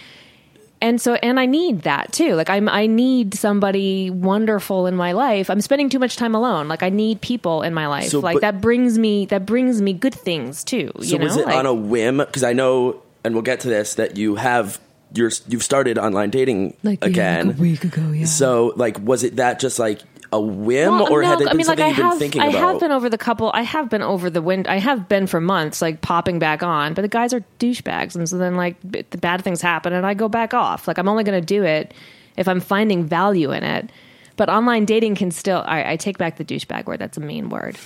[0.83, 2.33] And so and i need that too.
[2.33, 5.49] Like i'm i need somebody wonderful in my life.
[5.51, 6.67] I'm spending too much time alone.
[6.67, 8.09] Like i need people in my life.
[8.09, 11.23] So, like but, that brings me that brings me good things too so know?
[11.25, 12.17] was it like, on a whim?
[12.17, 14.79] Because i know and we'll get to this that you have
[15.13, 18.25] you're you've started online dating like, again yeah, like a week ago yeah.
[18.25, 20.01] So like was it that just like
[20.33, 22.41] a whim, well, or no, had it been I mean, something like, you've been thinking
[22.41, 22.63] I about?
[22.63, 23.51] I have been over the couple.
[23.53, 24.67] I have been over the wind.
[24.67, 26.93] I have been for months, like popping back on.
[26.93, 30.13] But the guys are douchebags, and so then like the bad things happen, and I
[30.13, 30.87] go back off.
[30.87, 31.93] Like I'm only going to do it
[32.37, 33.91] if I'm finding value in it.
[34.37, 35.63] But online dating can still.
[35.65, 36.99] I, I take back the douchebag word.
[36.99, 37.77] That's a mean word.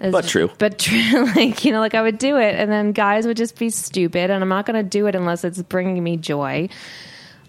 [0.00, 0.50] It's but true.
[0.58, 1.26] But true.
[1.36, 4.30] Like you know, like I would do it, and then guys would just be stupid,
[4.30, 6.68] and I'm not going to do it unless it's bringing me joy.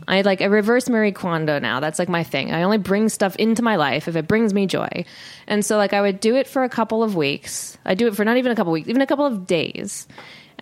[0.08, 1.80] I like a reverse Marie Kondo now.
[1.80, 2.54] That's like my thing.
[2.54, 5.06] I only bring stuff into my life if it brings me joy.
[5.48, 7.78] And so like I would do it for a couple of weeks.
[7.86, 10.08] I do it for not even a couple of weeks, even a couple of days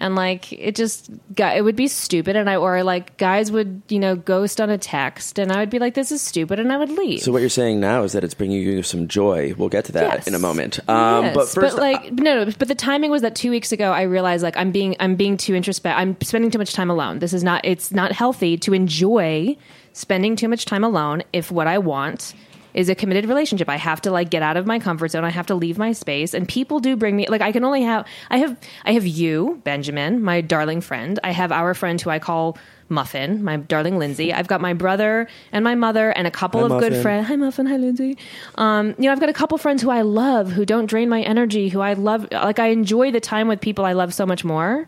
[0.04, 3.82] and like it just got it would be stupid and i or like guys would
[3.88, 6.74] you know ghost on a text and i would be like this is stupid and
[6.74, 9.54] i would leave so what you're saying now is that it's bringing you some joy
[9.58, 10.28] we'll get to that yes.
[10.28, 11.36] in a moment um, yes.
[11.36, 14.02] but first but like no no but the timing was that two weeks ago i
[14.02, 17.34] realized like i'm being i'm being too introspect i'm spending too much time alone this
[17.34, 19.56] is not it's not healthy to enjoy
[19.94, 22.34] spending too much time alone if what i want
[22.74, 23.70] is a committed relationship.
[23.70, 25.24] I have to like get out of my comfort zone.
[25.24, 26.34] I have to leave my space.
[26.34, 29.62] And people do bring me like I can only have I have I have you,
[29.64, 31.20] Benjamin, my darling friend.
[31.24, 32.58] I have our friend who I call
[32.90, 34.34] Muffin, my darling Lindsay.
[34.34, 36.90] I've got my brother and my mother and a couple hi, of Muffin.
[36.90, 37.28] good friends.
[37.28, 38.18] Hi Muffin, hi Lindsay.
[38.56, 41.22] Um, you know, I've got a couple friends who I love, who don't drain my
[41.22, 44.44] energy, who I love like I enjoy the time with people I love so much
[44.44, 44.88] more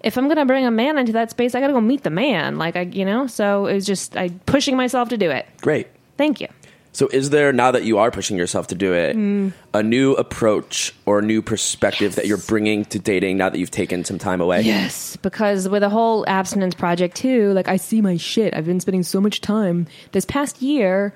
[0.00, 2.04] if I'm going to bring a man into that space, I got to go meet
[2.04, 2.56] the man.
[2.56, 5.46] Like I, you know, so it was just I pushing myself to do it.
[5.60, 5.88] Great.
[6.16, 6.48] Thank you.
[6.98, 9.52] So, is there now that you are pushing yourself to do it, Mm.
[9.72, 13.70] a new approach or a new perspective that you're bringing to dating now that you've
[13.70, 14.62] taken some time away?
[14.62, 18.52] Yes, because with the whole abstinence project too, like I see my shit.
[18.52, 21.14] I've been spending so much time this past year.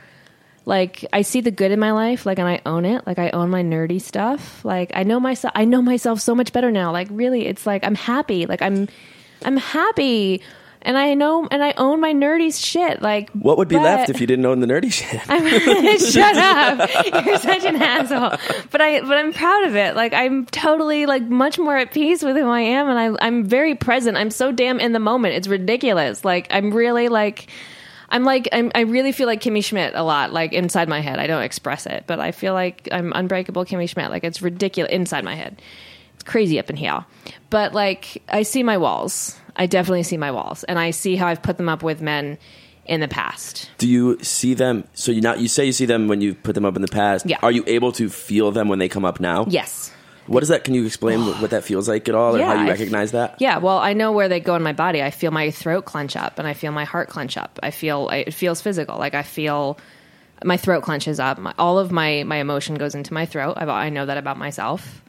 [0.67, 3.05] like I see the good in my life, like and I own it.
[3.05, 4.65] Like I own my nerdy stuff.
[4.65, 6.93] Like I know myself I know myself so much better now.
[6.93, 8.47] Like really it's like I'm happy.
[8.47, 8.87] Like I'm
[9.45, 10.43] I'm happy.
[10.85, 13.01] And I know and I own my nerdy shit.
[13.03, 15.21] Like What would be but- left if you didn't own the nerdy shit?
[16.13, 17.25] Shut up.
[17.25, 18.37] You're such an asshole.
[18.71, 19.95] But I but I'm proud of it.
[19.95, 23.45] Like I'm totally like much more at peace with who I am and I I'm
[23.45, 24.17] very present.
[24.17, 25.35] I'm so damn in the moment.
[25.35, 26.25] It's ridiculous.
[26.25, 27.49] Like I'm really like
[28.09, 31.19] I'm like I'm, I really feel like Kimmy Schmidt a lot, like inside my head.
[31.19, 34.11] I don't express it, but I feel like I'm unbreakable Kimmy Schmidt.
[34.11, 35.63] Like it's ridiculous inside my head.
[36.15, 37.05] It's crazy up in here.
[37.51, 39.39] But like I see my walls.
[39.57, 42.39] I definitely see my walls, and I see how I've put them up with men
[42.87, 43.71] in the past.
[43.79, 44.85] Do you see them?
[44.95, 46.89] So you not you say you see them when you put them up in the
[46.89, 47.27] past.
[47.27, 47.39] Yeah.
[47.43, 49.47] Are you able to feel them when they come up now?
[49.49, 49.93] Yes.
[50.27, 50.65] What is that?
[50.65, 53.37] Can you explain what that feels like at all, or Yeah, how you recognize that?
[53.41, 55.03] Yeah, well, I know where they go in my body.
[55.03, 57.59] I feel my throat clench up, and I feel my heart clench up.
[57.63, 58.99] I feel it feels physical.
[58.99, 59.79] Like I feel
[60.45, 61.39] my throat clenches up.
[61.39, 63.55] My, all of my my emotion goes into my throat.
[63.57, 65.03] I've, I know that about myself.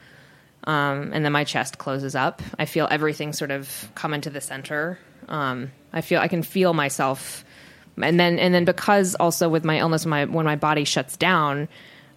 [0.65, 2.41] Um, and then my chest closes up.
[2.57, 4.97] I feel everything sort of come into the center.
[5.27, 7.43] Um, I feel I can feel myself,
[8.01, 11.67] and then and then because also with my illness, my when my body shuts down,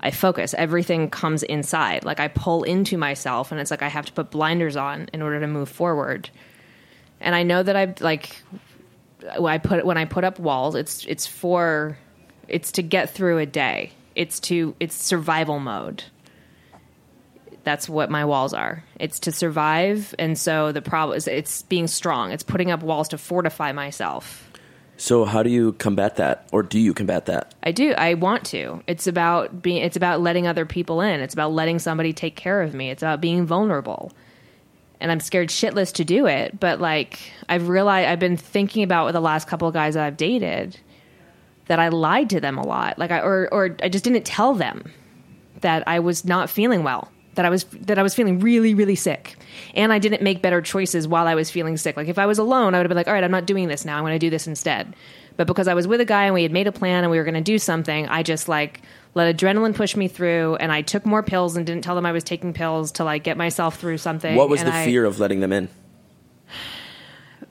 [0.01, 0.55] I focus.
[0.55, 2.05] Everything comes inside.
[2.05, 5.23] Like I pull into myself, and it's like I have to put blinders on in
[5.23, 6.31] order to move forward.
[7.21, 8.43] And I know that I like
[9.39, 10.75] when I put when I put up walls.
[10.75, 11.99] It's it's for
[12.49, 13.93] it's to get through a day.
[14.15, 16.05] It's to it's survival mode.
[17.67, 18.85] That's what my walls are.
[19.01, 22.31] It's to survive, and so the problem is it's being strong.
[22.31, 24.49] It's putting up walls to fortify myself.
[24.99, 27.57] So how do you combat that, or do you combat that?
[27.65, 27.91] I do.
[27.95, 28.85] I want to.
[28.87, 29.83] It's about being.
[29.83, 31.19] It's about letting other people in.
[31.19, 32.91] It's about letting somebody take care of me.
[32.91, 34.13] It's about being vulnerable.
[35.01, 36.61] And I'm scared shitless to do it.
[36.61, 40.07] But like I've realized, I've been thinking about with the last couple of guys that
[40.07, 40.79] I've dated
[41.67, 42.97] that I lied to them a lot.
[42.97, 44.93] Like I or or I just didn't tell them
[45.63, 47.11] that I was not feeling well.
[47.37, 49.37] That I was that I was feeling really really sick,
[49.75, 51.97] and I didn't make better choices while I was feeling sick.
[51.97, 53.69] Like if I was alone, I would have been like, all right, I'm not doing
[53.69, 53.97] this now.
[53.97, 54.95] I'm going to do this instead.
[55.37, 57.19] But because I was with a guy and we had made a plan and we
[57.19, 58.81] were going to do something, I just like
[59.15, 62.13] let adrenaline push me through, and I took more pills and didn't tell them I
[62.13, 64.35] was taking pills to like get myself through something.
[64.35, 65.69] What was And the I- fear of letting them in?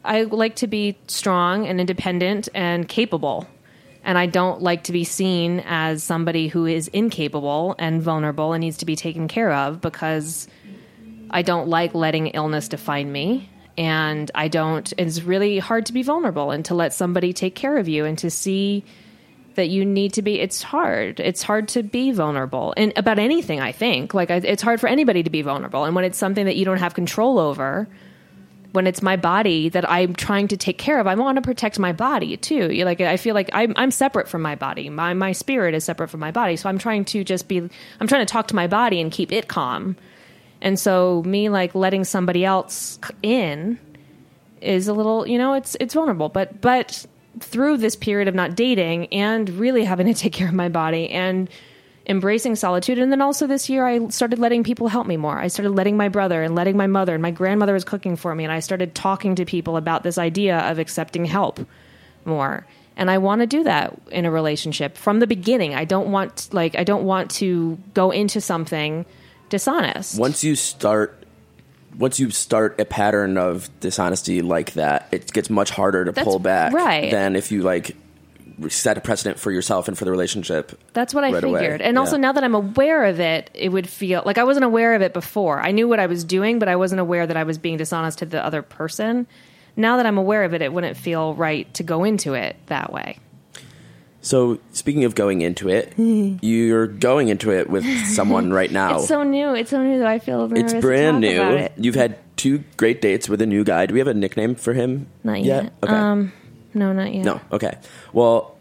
[0.04, 3.48] I like to be strong and independent and capable.
[4.06, 8.62] And I don't like to be seen as somebody who is incapable and vulnerable and
[8.62, 10.48] needs to be taken care of because
[11.32, 13.50] I don't like letting illness define me.
[13.78, 17.78] And I don't, it's really hard to be vulnerable and to let somebody take care
[17.78, 18.86] of you and to see
[19.56, 21.20] that you need to be, it's hard.
[21.20, 22.74] It's hard to be vulnerable.
[22.78, 24.14] And about anything, I think.
[24.14, 25.84] Like, it's hard for anybody to be vulnerable.
[25.84, 27.88] And when it's something that you don't have control over,
[28.76, 31.80] when it's my body that I'm trying to take care of, I want to protect
[31.80, 32.72] my body too.
[32.72, 34.90] You Like I feel like I'm I'm separate from my body.
[34.90, 36.56] My my spirit is separate from my body.
[36.58, 39.32] So I'm trying to just be I'm trying to talk to my body and keep
[39.32, 39.96] it calm.
[40.62, 43.80] And so me like letting somebody else in
[44.62, 46.30] is a little, you know, it's it's vulnerable.
[46.30, 47.06] But but
[47.40, 51.10] through this period of not dating and really having to take care of my body
[51.10, 51.50] and
[52.08, 55.38] embracing solitude and then also this year I started letting people help me more.
[55.38, 58.36] I started letting my brother and letting my mother and my grandmother was cooking for
[58.36, 61.60] me and I started talking to people about this idea of accepting help
[62.24, 62.66] more.
[62.98, 65.76] And I want to do that in a relationship from the beginning.
[65.76, 69.06] I don't want like I don't want to go into something
[69.50, 70.18] dishonest.
[70.18, 71.24] Once you start,
[71.98, 76.26] once you start a pattern of dishonesty like that, it gets much harder to That's
[76.26, 77.12] pull back right.
[77.12, 77.96] than if you like
[78.70, 80.80] set a precedent for yourself and for the relationship.
[80.94, 81.60] That's what I right away.
[81.60, 81.82] figured.
[81.82, 84.94] And also now that I'm aware of it, it would feel like I wasn't aware
[84.96, 85.60] of it before.
[85.60, 88.20] I knew what I was doing, but I wasn't aware that I was being dishonest
[88.20, 89.28] to the other person.
[89.76, 92.94] Now that I'm aware of it, it wouldn't feel right to go into it that
[92.94, 93.20] way.
[94.22, 98.98] So speaking of going into it, you're going into it with someone right now.
[98.98, 99.54] It's so new.
[99.54, 100.74] It's so new that I feel nervous.
[100.74, 101.42] It's brand new.
[101.42, 101.74] it.
[101.78, 103.86] You've had two great dates with a new guy.
[103.86, 105.08] Do we have a nickname for him?
[105.24, 105.74] Not yet.
[105.84, 105.94] Okay.
[105.94, 106.32] Um,
[106.76, 107.26] no, not yet.
[107.26, 107.42] No.
[107.52, 107.78] Okay.
[108.14, 108.56] Well,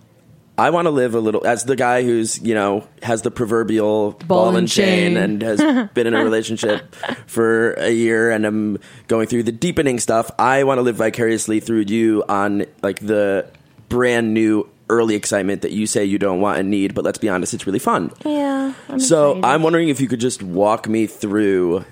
[0.57, 4.12] I want to live a little as the guy who's you know has the proverbial
[4.27, 5.16] ball, and chain, chain.
[5.16, 5.59] and has
[5.94, 6.94] been in a relationship
[7.27, 10.31] for a year and I'm going through the deepening stuff.
[10.38, 13.50] I want to live vicariously through you on like the
[13.88, 17.29] brand new early excitement that you say you don't want and need, but let's be
[17.29, 18.12] honest, it's really fun.
[18.24, 18.74] Yeah.
[18.88, 19.44] I'm So excited.
[19.46, 21.85] I'm wondering if you could just walk me through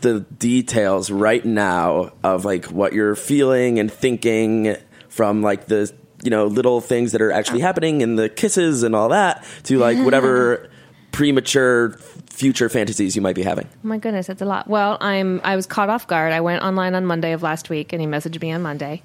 [0.00, 4.76] the details right now of like what you're feeling and thinking
[5.16, 5.90] from like the
[6.22, 9.78] you know little things that are actually happening and the kisses and all that to
[9.78, 10.68] like whatever
[11.12, 11.92] premature
[12.28, 13.66] future fantasies you might be having.
[13.66, 14.68] Oh my goodness, that's a lot.
[14.68, 16.32] Well, I'm I was caught off guard.
[16.32, 19.02] I went online on Monday of last week, and he messaged me on Monday,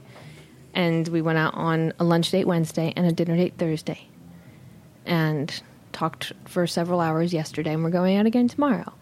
[0.74, 4.08] and we went out on a lunch date Wednesday and a dinner date Thursday,
[5.06, 5.62] and
[5.94, 8.94] talked for several hours yesterday, and we're going out again tomorrow.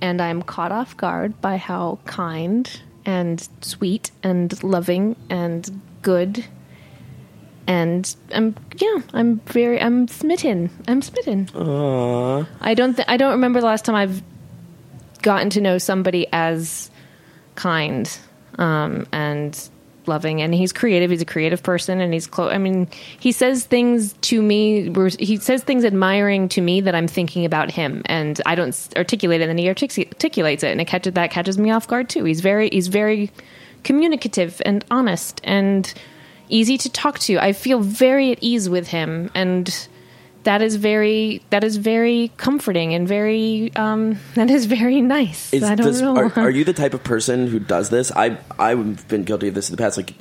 [0.00, 2.70] And I'm caught off guard by how kind
[3.06, 6.44] and sweet and loving and good.
[7.66, 10.70] And I'm yeah, I'm very I'm smitten.
[10.86, 11.46] I'm smitten.
[11.46, 12.46] Aww.
[12.60, 14.22] I don't th- I don't remember the last time I've
[15.22, 16.92] gotten to know somebody as
[17.56, 18.16] kind
[18.56, 19.68] um, and
[20.06, 22.86] loving and he's creative he's a creative person and he's close i mean
[23.18, 24.88] he says things to me
[25.18, 29.40] he says things admiring to me that i'm thinking about him and i don't articulate
[29.40, 32.22] it and then he articulates it and it catches that catches me off guard too
[32.22, 33.32] he's very he's very
[33.86, 35.94] communicative and honest and
[36.48, 39.88] easy to talk to i feel very at ease with him and
[40.42, 45.62] that is very that is very comforting and very um that is very nice Is,
[45.62, 48.12] i don't know Are, are you the type of person who does this?
[48.12, 50.14] I I've been guilty of this in the past, like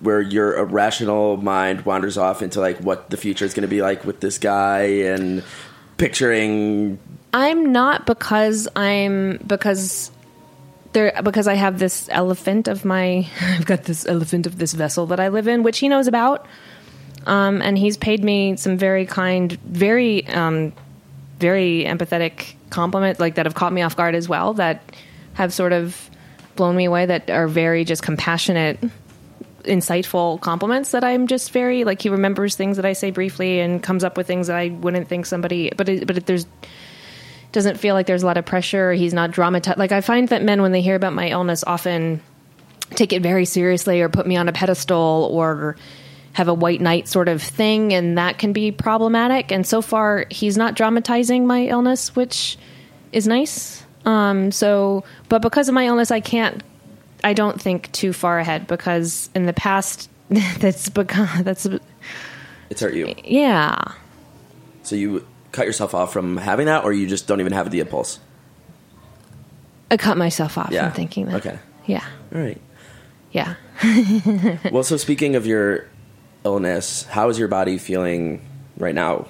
[0.00, 3.82] where your irrational mind wanders off into like what the future is going to be
[3.82, 5.42] like with this guy and
[5.96, 6.98] picturing.
[7.32, 10.10] I'm not because I'm because
[10.92, 15.06] there because I have this elephant of my I've got this elephant of this vessel
[15.06, 16.46] that I live in, which he knows about.
[17.26, 20.72] Um, and he's paid me some very kind, very um,
[21.38, 24.82] very empathetic compliment like that have caught me off guard as well that
[25.34, 26.10] have sort of
[26.56, 28.78] blown me away that are very just compassionate
[29.64, 33.82] insightful compliments that I'm just very like he remembers things that I say briefly and
[33.82, 36.46] comes up with things that I wouldn't think somebody but it, but it, there's
[37.56, 39.78] doesn't feel like there's a lot of pressure he's not dramatized.
[39.78, 42.20] Like I find that men when they hear about my illness often
[42.90, 45.74] take it very seriously or put me on a pedestal or
[46.34, 49.50] have a white knight sort of thing and that can be problematic.
[49.52, 52.58] And so far he's not dramatizing my illness which
[53.10, 53.82] is nice.
[54.04, 56.62] Um so but because of my illness I can't
[57.24, 61.66] I don't think too far ahead because in the past that's become that's
[62.68, 63.80] It's hurt you, yeah.
[64.82, 65.26] So you
[65.56, 68.20] cut yourself off from having that, or you just don't even have the impulse.
[69.90, 70.84] I cut myself off Yeah.
[70.88, 71.58] from thinking that Okay.
[71.86, 72.04] yeah
[72.34, 72.60] All right.
[73.32, 73.54] yeah
[74.72, 75.86] Well, so speaking of your
[76.44, 78.40] illness, how is your body feeling
[78.78, 79.26] right now?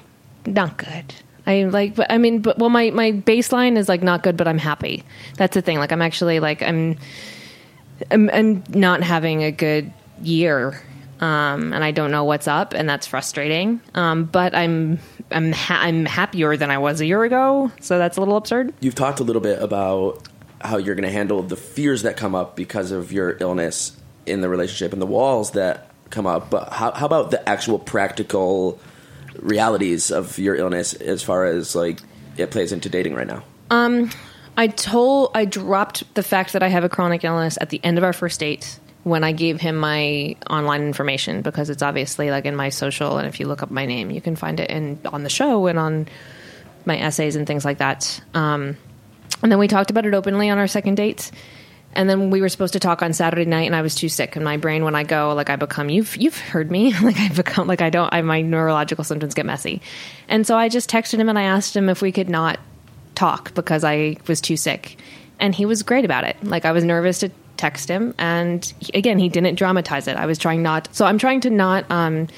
[0.47, 1.13] not good.
[1.49, 4.47] I like, but I mean, but well, my my baseline is like not good, but
[4.49, 5.05] I'm happy.
[5.37, 5.79] That's the thing.
[5.79, 6.97] Like, I'm actually like I'm,
[8.11, 10.81] I'm, I'm not having a good year,
[11.21, 13.81] um, and I don't know what's up, and that's frustrating.
[13.95, 14.99] Um, but I'm
[15.31, 18.73] I'm ha- I'm happier than I was a year ago, so that's a little absurd.
[18.81, 20.29] You've talked a little bit about
[20.61, 24.41] how you're going to handle the fears that come up because of your illness in
[24.41, 26.51] the relationship and the walls that come up.
[26.51, 28.81] But how, how about the actual practical
[29.39, 32.01] realities of your illness as far as like
[32.37, 33.43] it plays into dating right now?
[33.71, 34.11] Um,
[34.57, 37.99] I told I dropped the fact that I have a chronic illness at the end
[37.99, 42.45] of our first date when I gave him my online information because it's obviously like
[42.45, 44.99] in my social and if you look up my name you can find it in
[45.07, 46.09] on the show and on
[46.87, 48.21] my essays and things like that.
[48.35, 48.77] Um,
[49.43, 51.31] and then we talked about it openly on our second date.
[51.93, 54.37] And then we were supposed to talk on Saturday night, and I was too sick.
[54.37, 57.29] And my brain, when I go, like I become, you've you've heard me, like I
[57.29, 59.81] become, like I don't, I, my neurological symptoms get messy.
[60.29, 62.61] And so I just texted him and I asked him if we could not
[63.15, 64.99] talk because I was too sick.
[65.39, 66.37] And he was great about it.
[66.43, 70.17] Like I was nervous to text him, and he, again, he didn't dramatize it.
[70.17, 70.95] I was trying not.
[70.95, 72.29] So I'm trying to not um,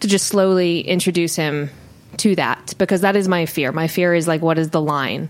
[0.00, 1.70] to just slowly introduce him
[2.18, 3.72] to that because that is my fear.
[3.72, 5.28] My fear is like, what is the line?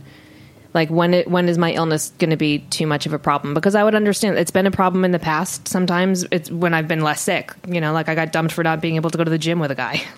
[0.73, 3.55] Like when it when is my illness going to be too much of a problem?
[3.55, 5.67] Because I would understand it's been a problem in the past.
[5.67, 7.53] Sometimes it's when I've been less sick.
[7.67, 9.59] You know, like I got dumped for not being able to go to the gym
[9.59, 10.03] with a guy.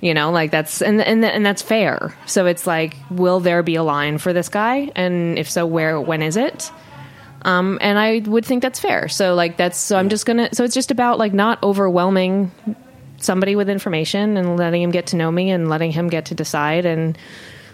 [0.00, 2.14] You know, like that's and and and that's fair.
[2.26, 4.92] So it's like, will there be a line for this guy?
[4.94, 6.00] And if so, where?
[6.00, 6.70] When is it?
[7.42, 9.08] Um, and I would think that's fair.
[9.08, 10.48] So like that's so I'm just gonna.
[10.52, 12.50] So it's just about like not overwhelming
[13.18, 16.34] somebody with information and letting him get to know me and letting him get to
[16.34, 17.18] decide and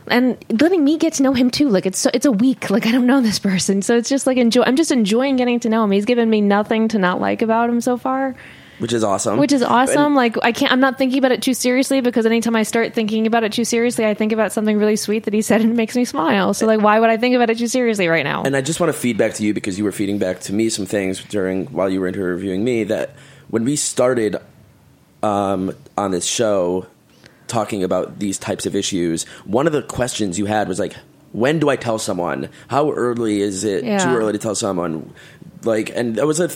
[0.06, 1.68] and letting me get to know him too.
[1.68, 2.70] Like it's so, it's a week.
[2.70, 4.62] Like I don't know this person, so it's just like enjoy.
[4.62, 5.90] I'm just enjoying getting to know him.
[5.90, 8.34] He's given me nothing to not like about him so far,
[8.78, 9.38] Which is awesome.
[9.38, 10.04] which is awesome.
[10.06, 10.72] And- like I can't.
[10.72, 13.64] I'm not thinking about it too seriously because anytime I start thinking about it too
[13.64, 16.52] seriously, I think about something really sweet that he said and it makes me smile.
[16.54, 18.42] So like, why would I think about it too seriously right now?
[18.42, 20.52] And I just want to feed back to you because you were feeding back to
[20.52, 23.14] me some things during while you were interviewing me that
[23.48, 24.36] when we started
[25.22, 26.86] um, on this show
[27.46, 30.94] talking about these types of issues, one of the questions you had was like,
[31.32, 32.48] "When do I tell someone?
[32.68, 33.98] How early is it Yeah.
[33.98, 35.12] too early to tell someone?"
[35.62, 36.50] Like, and there was a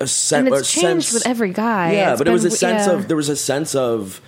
[0.00, 1.92] a, sen- and it's changed sense, with every guy.
[1.92, 2.92] yeah, It's but it was a sense yeah.
[2.94, 4.20] of there was a sense of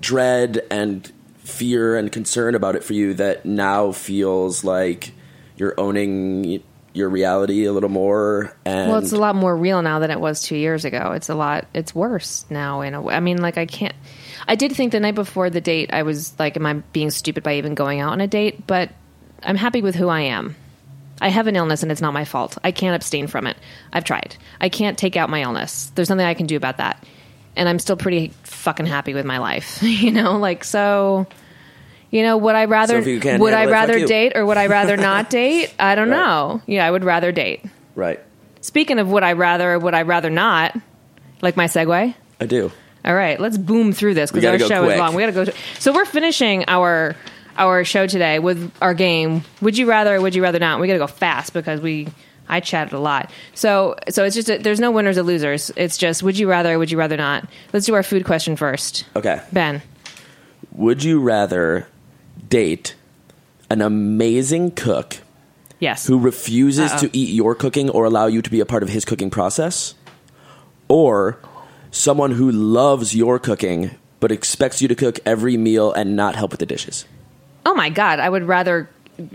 [0.00, 5.12] dread and fear and concern about it for you that now feels like
[5.56, 8.56] you're owning your reality a little more.
[8.64, 11.12] And Well, it's a lot more real now than it was two years ago.
[11.12, 11.66] It's a lot.
[11.74, 13.14] It's worse now in a way.
[13.14, 13.94] I mean, like I can't.
[14.48, 17.42] I did think the night before the date, I was like, "Am I being stupid
[17.42, 18.90] by even going out on a date?" But
[19.42, 20.56] I'm happy with who I am.
[21.20, 22.58] I have an illness and it's not my fault.
[22.62, 23.56] I can't abstain from it.
[23.92, 24.36] I've tried.
[24.60, 25.90] I can't take out my illness.
[25.94, 27.02] There's nothing I can do about that.
[27.56, 29.82] And I'm still pretty fucking happy with my life.
[29.82, 31.26] you know, like so.
[32.10, 35.28] You know, would I rather if would I rather date or would I rather not
[35.30, 35.74] date?
[35.78, 36.16] I don't Right.
[36.18, 36.62] know.
[36.66, 37.64] Yeah, I would rather date.
[37.94, 38.20] right.
[38.60, 40.76] Speaking of would I rather or would I rather not,
[41.40, 42.14] like my segue.
[42.40, 42.70] I do.
[43.04, 44.94] All right, let's boom through this because our show quick.
[44.94, 45.14] is long.
[45.14, 45.58] We got to go.
[45.78, 47.14] So we're finishing our
[47.58, 49.42] our show today with our game.
[49.60, 50.16] Would you rather?
[50.16, 50.80] or Would you rather not?
[50.80, 52.08] We got to go fast because we
[52.48, 53.30] I chatted a lot.
[53.54, 55.70] So so it's just a, there's no winners or losers.
[55.76, 56.74] It's just would you rather?
[56.74, 57.48] or Would you rather not?
[57.72, 59.04] Let's do our food question first.
[59.16, 59.40] Okay.
[59.52, 59.82] Ben.
[60.72, 61.88] Would you rather
[62.48, 62.94] date
[63.70, 65.16] an amazing cook
[65.80, 66.06] Yes.
[66.06, 66.98] who refuses Uh-oh.
[67.08, 69.94] to eat your cooking or allow you to be a part of his cooking process?
[70.88, 71.38] Or
[71.90, 73.90] someone who loves your cooking
[74.20, 77.04] but expects you to cook every meal and not help with the dishes?
[77.66, 78.88] Oh my god, I would rather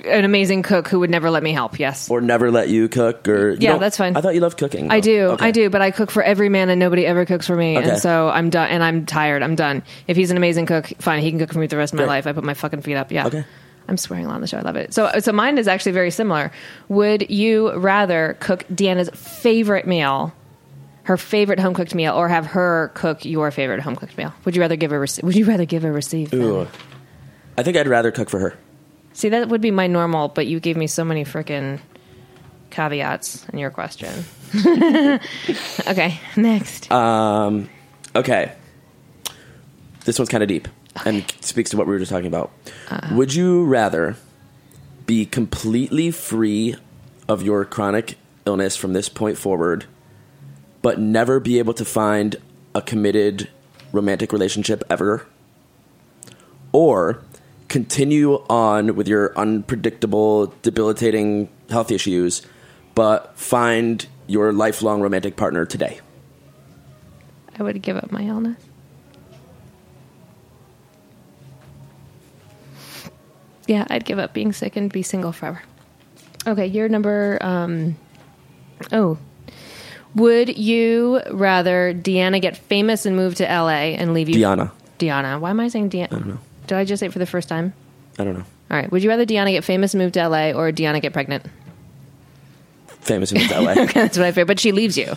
[0.05, 1.79] an amazing cook who would never let me help.
[1.79, 2.09] Yes.
[2.09, 3.27] Or never let you cook?
[3.27, 4.15] Or you Yeah, that's fine.
[4.15, 4.91] I thought you loved cooking.
[4.91, 5.47] I do, Okay.
[5.47, 7.89] I do, but I cook for every man, and nobody ever cooks for me, Okay.
[7.89, 8.69] and so I'm done.
[8.69, 9.41] And I'm tired.
[9.43, 9.81] I'm done.
[10.07, 12.03] If he's an amazing cook, fine, he can cook for me the rest of my
[12.03, 12.09] Great.
[12.09, 12.27] life.
[12.27, 13.11] I put my fucking feet up.
[13.11, 13.25] Yeah.
[13.27, 13.43] Okay.
[13.89, 14.57] I'm swearing a lot on the show.
[14.59, 14.93] I love it.
[14.93, 16.51] So, so mine is actually very similar.
[16.87, 20.31] Would you rather cook Deanna's favorite meal,
[21.03, 24.31] her favorite home cooked meal, or have her cook your favorite home cooked meal?
[24.45, 24.99] Would you rather give her?
[24.99, 26.31] Rec- would you rather give or receive?
[26.35, 26.67] Ooh.
[27.61, 28.57] I think I'd rather cook for her.
[29.13, 31.79] See, that would be my normal, but you gave me so many freaking
[32.71, 34.25] caveats in your question.
[35.87, 36.91] okay, next.
[36.91, 37.69] Um,
[38.15, 38.53] okay.
[40.05, 40.67] This one's kind of deep
[41.05, 42.51] and speaks to what we were just talking about.
[42.89, 43.15] Uh-huh.
[43.15, 44.15] Would you rather
[45.05, 46.73] be completely free
[47.27, 49.85] of your chronic illness from this point forward,
[50.81, 52.37] but never be able to find
[52.73, 53.49] a committed
[53.91, 55.27] romantic relationship ever?
[56.71, 57.21] Or
[57.71, 62.41] continue on with your unpredictable, debilitating health issues,
[62.95, 66.01] but find your lifelong romantic partner today?
[67.57, 68.61] I would give up my illness.
[73.67, 75.61] Yeah, I'd give up being sick and be single forever.
[76.45, 77.37] Okay, your number.
[77.39, 77.95] Um,
[78.91, 79.17] oh,
[80.13, 84.35] would you rather Deanna get famous and move to LA and leave you?
[84.35, 84.71] Deanna.
[84.99, 85.39] Deanna.
[85.39, 86.11] Why am I saying Deanna?
[86.11, 86.39] I don't know.
[86.71, 87.73] Did I just say it for the first time?
[88.17, 88.45] I don't know.
[88.71, 88.89] All right.
[88.89, 91.45] Would you rather Deanna get famous and move to LA or Deanna get pregnant?
[93.01, 93.73] Famous in LA.
[93.93, 94.45] That's what I feel.
[94.45, 95.15] But she leaves you.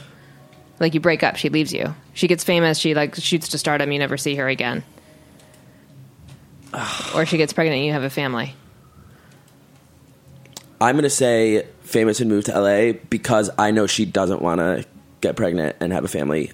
[0.80, 1.94] Like you break up, she leaves you.
[2.12, 4.82] She gets famous, she like shoots to stardom, you never see her again.
[7.14, 8.52] or she gets pregnant, and you have a family.
[10.80, 14.84] I'm gonna say famous and move to LA because I know she doesn't want to
[15.20, 16.50] get pregnant and have a family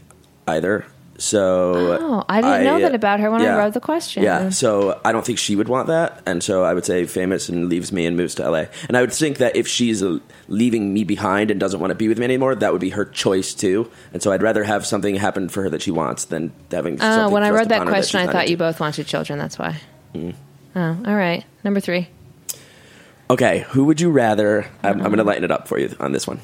[0.46, 0.84] either.
[1.20, 4.22] So Oh, I didn't know that about her when I wrote the question.
[4.22, 7.50] Yeah, so I don't think she would want that, and so I would say famous
[7.50, 8.64] and leaves me and moves to LA.
[8.88, 10.02] And I would think that if she's
[10.48, 13.04] leaving me behind and doesn't want to be with me anymore, that would be her
[13.04, 13.90] choice too.
[14.14, 16.96] And so I'd rather have something happen for her that she wants than having.
[16.98, 18.64] Something when I read that question, she's I thought you into.
[18.64, 19.38] both wanted children.
[19.38, 19.76] That's why.
[20.14, 20.34] Mm.
[20.74, 21.44] Oh, all right.
[21.64, 22.08] Number three.
[23.28, 24.66] Okay, who would you rather?
[24.82, 26.40] I'm, I'm going to lighten it up for you on this one.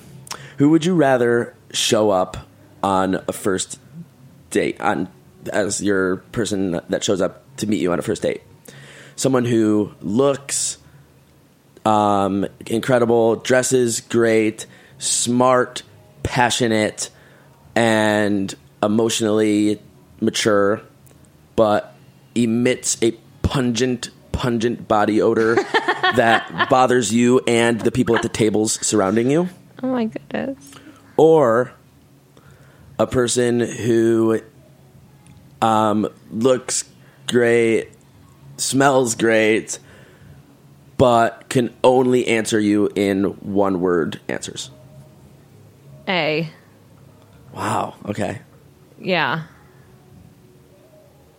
[0.59, 2.37] Who would you rather show up
[2.83, 3.81] on a first
[4.57, 5.09] date on
[5.53, 8.43] as your person that shows up to meet you on a first date?
[9.15, 10.79] Someone who looks
[11.85, 14.67] um, incredible, dresses great,
[14.99, 15.83] smart,
[16.23, 17.11] passionate,
[17.75, 19.81] and emotionally
[20.21, 20.81] mature,
[21.55, 21.95] but
[22.35, 25.55] emits a pungent, pungent body odor
[26.17, 29.49] that bothers you and the people at the tables surrounding you,
[29.83, 30.59] Oh my goodness.
[31.17, 31.73] or
[32.99, 34.41] a person who
[35.61, 36.85] um, looks
[37.27, 37.89] great,
[38.57, 39.79] smells great,
[40.97, 44.71] but can only answer you in one word answers.
[46.09, 46.51] A.
[47.53, 47.95] Wow.
[48.07, 48.41] Okay.
[49.01, 49.45] Yeah.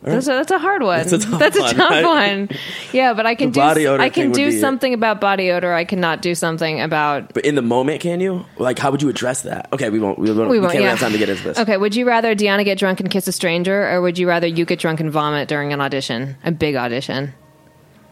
[0.02, 1.00] That's, a, that's a hard one.
[1.00, 2.06] That's a tough That's a one, tough right?
[2.06, 2.50] one.
[2.94, 3.60] Yeah, but I can do.
[3.60, 5.74] I can do something about body odor.
[5.74, 7.34] I cannot do something about.
[7.34, 8.46] But in the moment, can you?
[8.58, 9.74] Like, how would you address that?
[9.74, 10.20] Okay, we won't.
[10.20, 10.92] We, won't, We won't, we can't yeah.
[10.92, 11.58] have time to get into this.
[11.58, 14.48] Okay, would you rather Deanna get drunk and kiss a stranger, or would you rather
[14.48, 17.34] you get drunk and vomit during an audition, a big audition?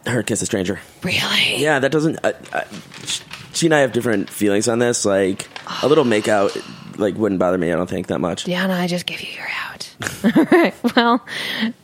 [0.07, 0.79] Her kiss a stranger.
[1.03, 1.57] Really?
[1.57, 2.19] Yeah, that doesn't.
[2.23, 2.65] I, I,
[3.53, 5.05] she and I have different feelings on this.
[5.05, 5.47] Like
[5.81, 6.55] a little makeout
[6.97, 7.71] like wouldn't bother me.
[7.71, 8.45] I don't think that much.
[8.45, 9.74] Deanna, I just give you your out.
[10.23, 10.73] All right.
[10.95, 11.25] Well,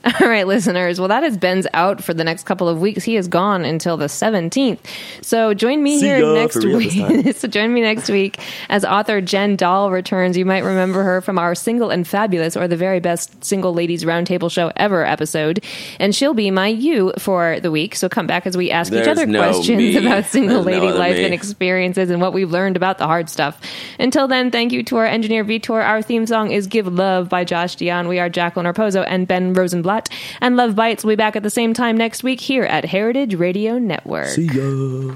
[0.05, 0.97] all right, listeners.
[0.99, 3.03] Well, that is Ben's out for the next couple of weeks.
[3.03, 4.79] He is gone until the 17th.
[5.21, 7.35] So join me See here ya next for real this week.
[7.35, 8.39] so join me next week
[8.69, 10.37] as author Jen Doll returns.
[10.37, 14.05] You might remember her from our Single and Fabulous or the very best Single Ladies
[14.05, 15.63] Roundtable Show ever episode.
[15.99, 17.95] And she'll be my you for the week.
[17.95, 19.97] So come back as we ask each other no questions me.
[19.97, 21.25] about single There's lady other life me.
[21.25, 23.59] and experiences and what we've learned about the hard stuff.
[23.99, 25.83] Until then, thank you to our engineer Vitor.
[25.83, 28.07] Our theme song is Give Love by Josh Dion.
[28.07, 30.07] We are Jacqueline Raposo and Ben Rosenblatt.
[30.39, 33.35] And Love Bites will be back at the same time next week here at Heritage
[33.35, 34.27] Radio Network.
[34.27, 35.15] See ya.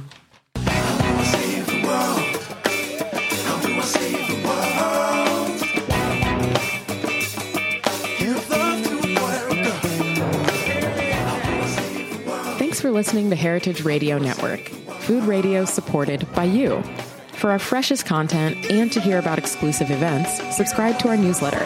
[12.57, 14.59] Thanks for listening to Heritage Radio Network,
[14.99, 16.83] food radio supported by you.
[17.31, 21.65] For our freshest content and to hear about exclusive events, subscribe to our newsletter.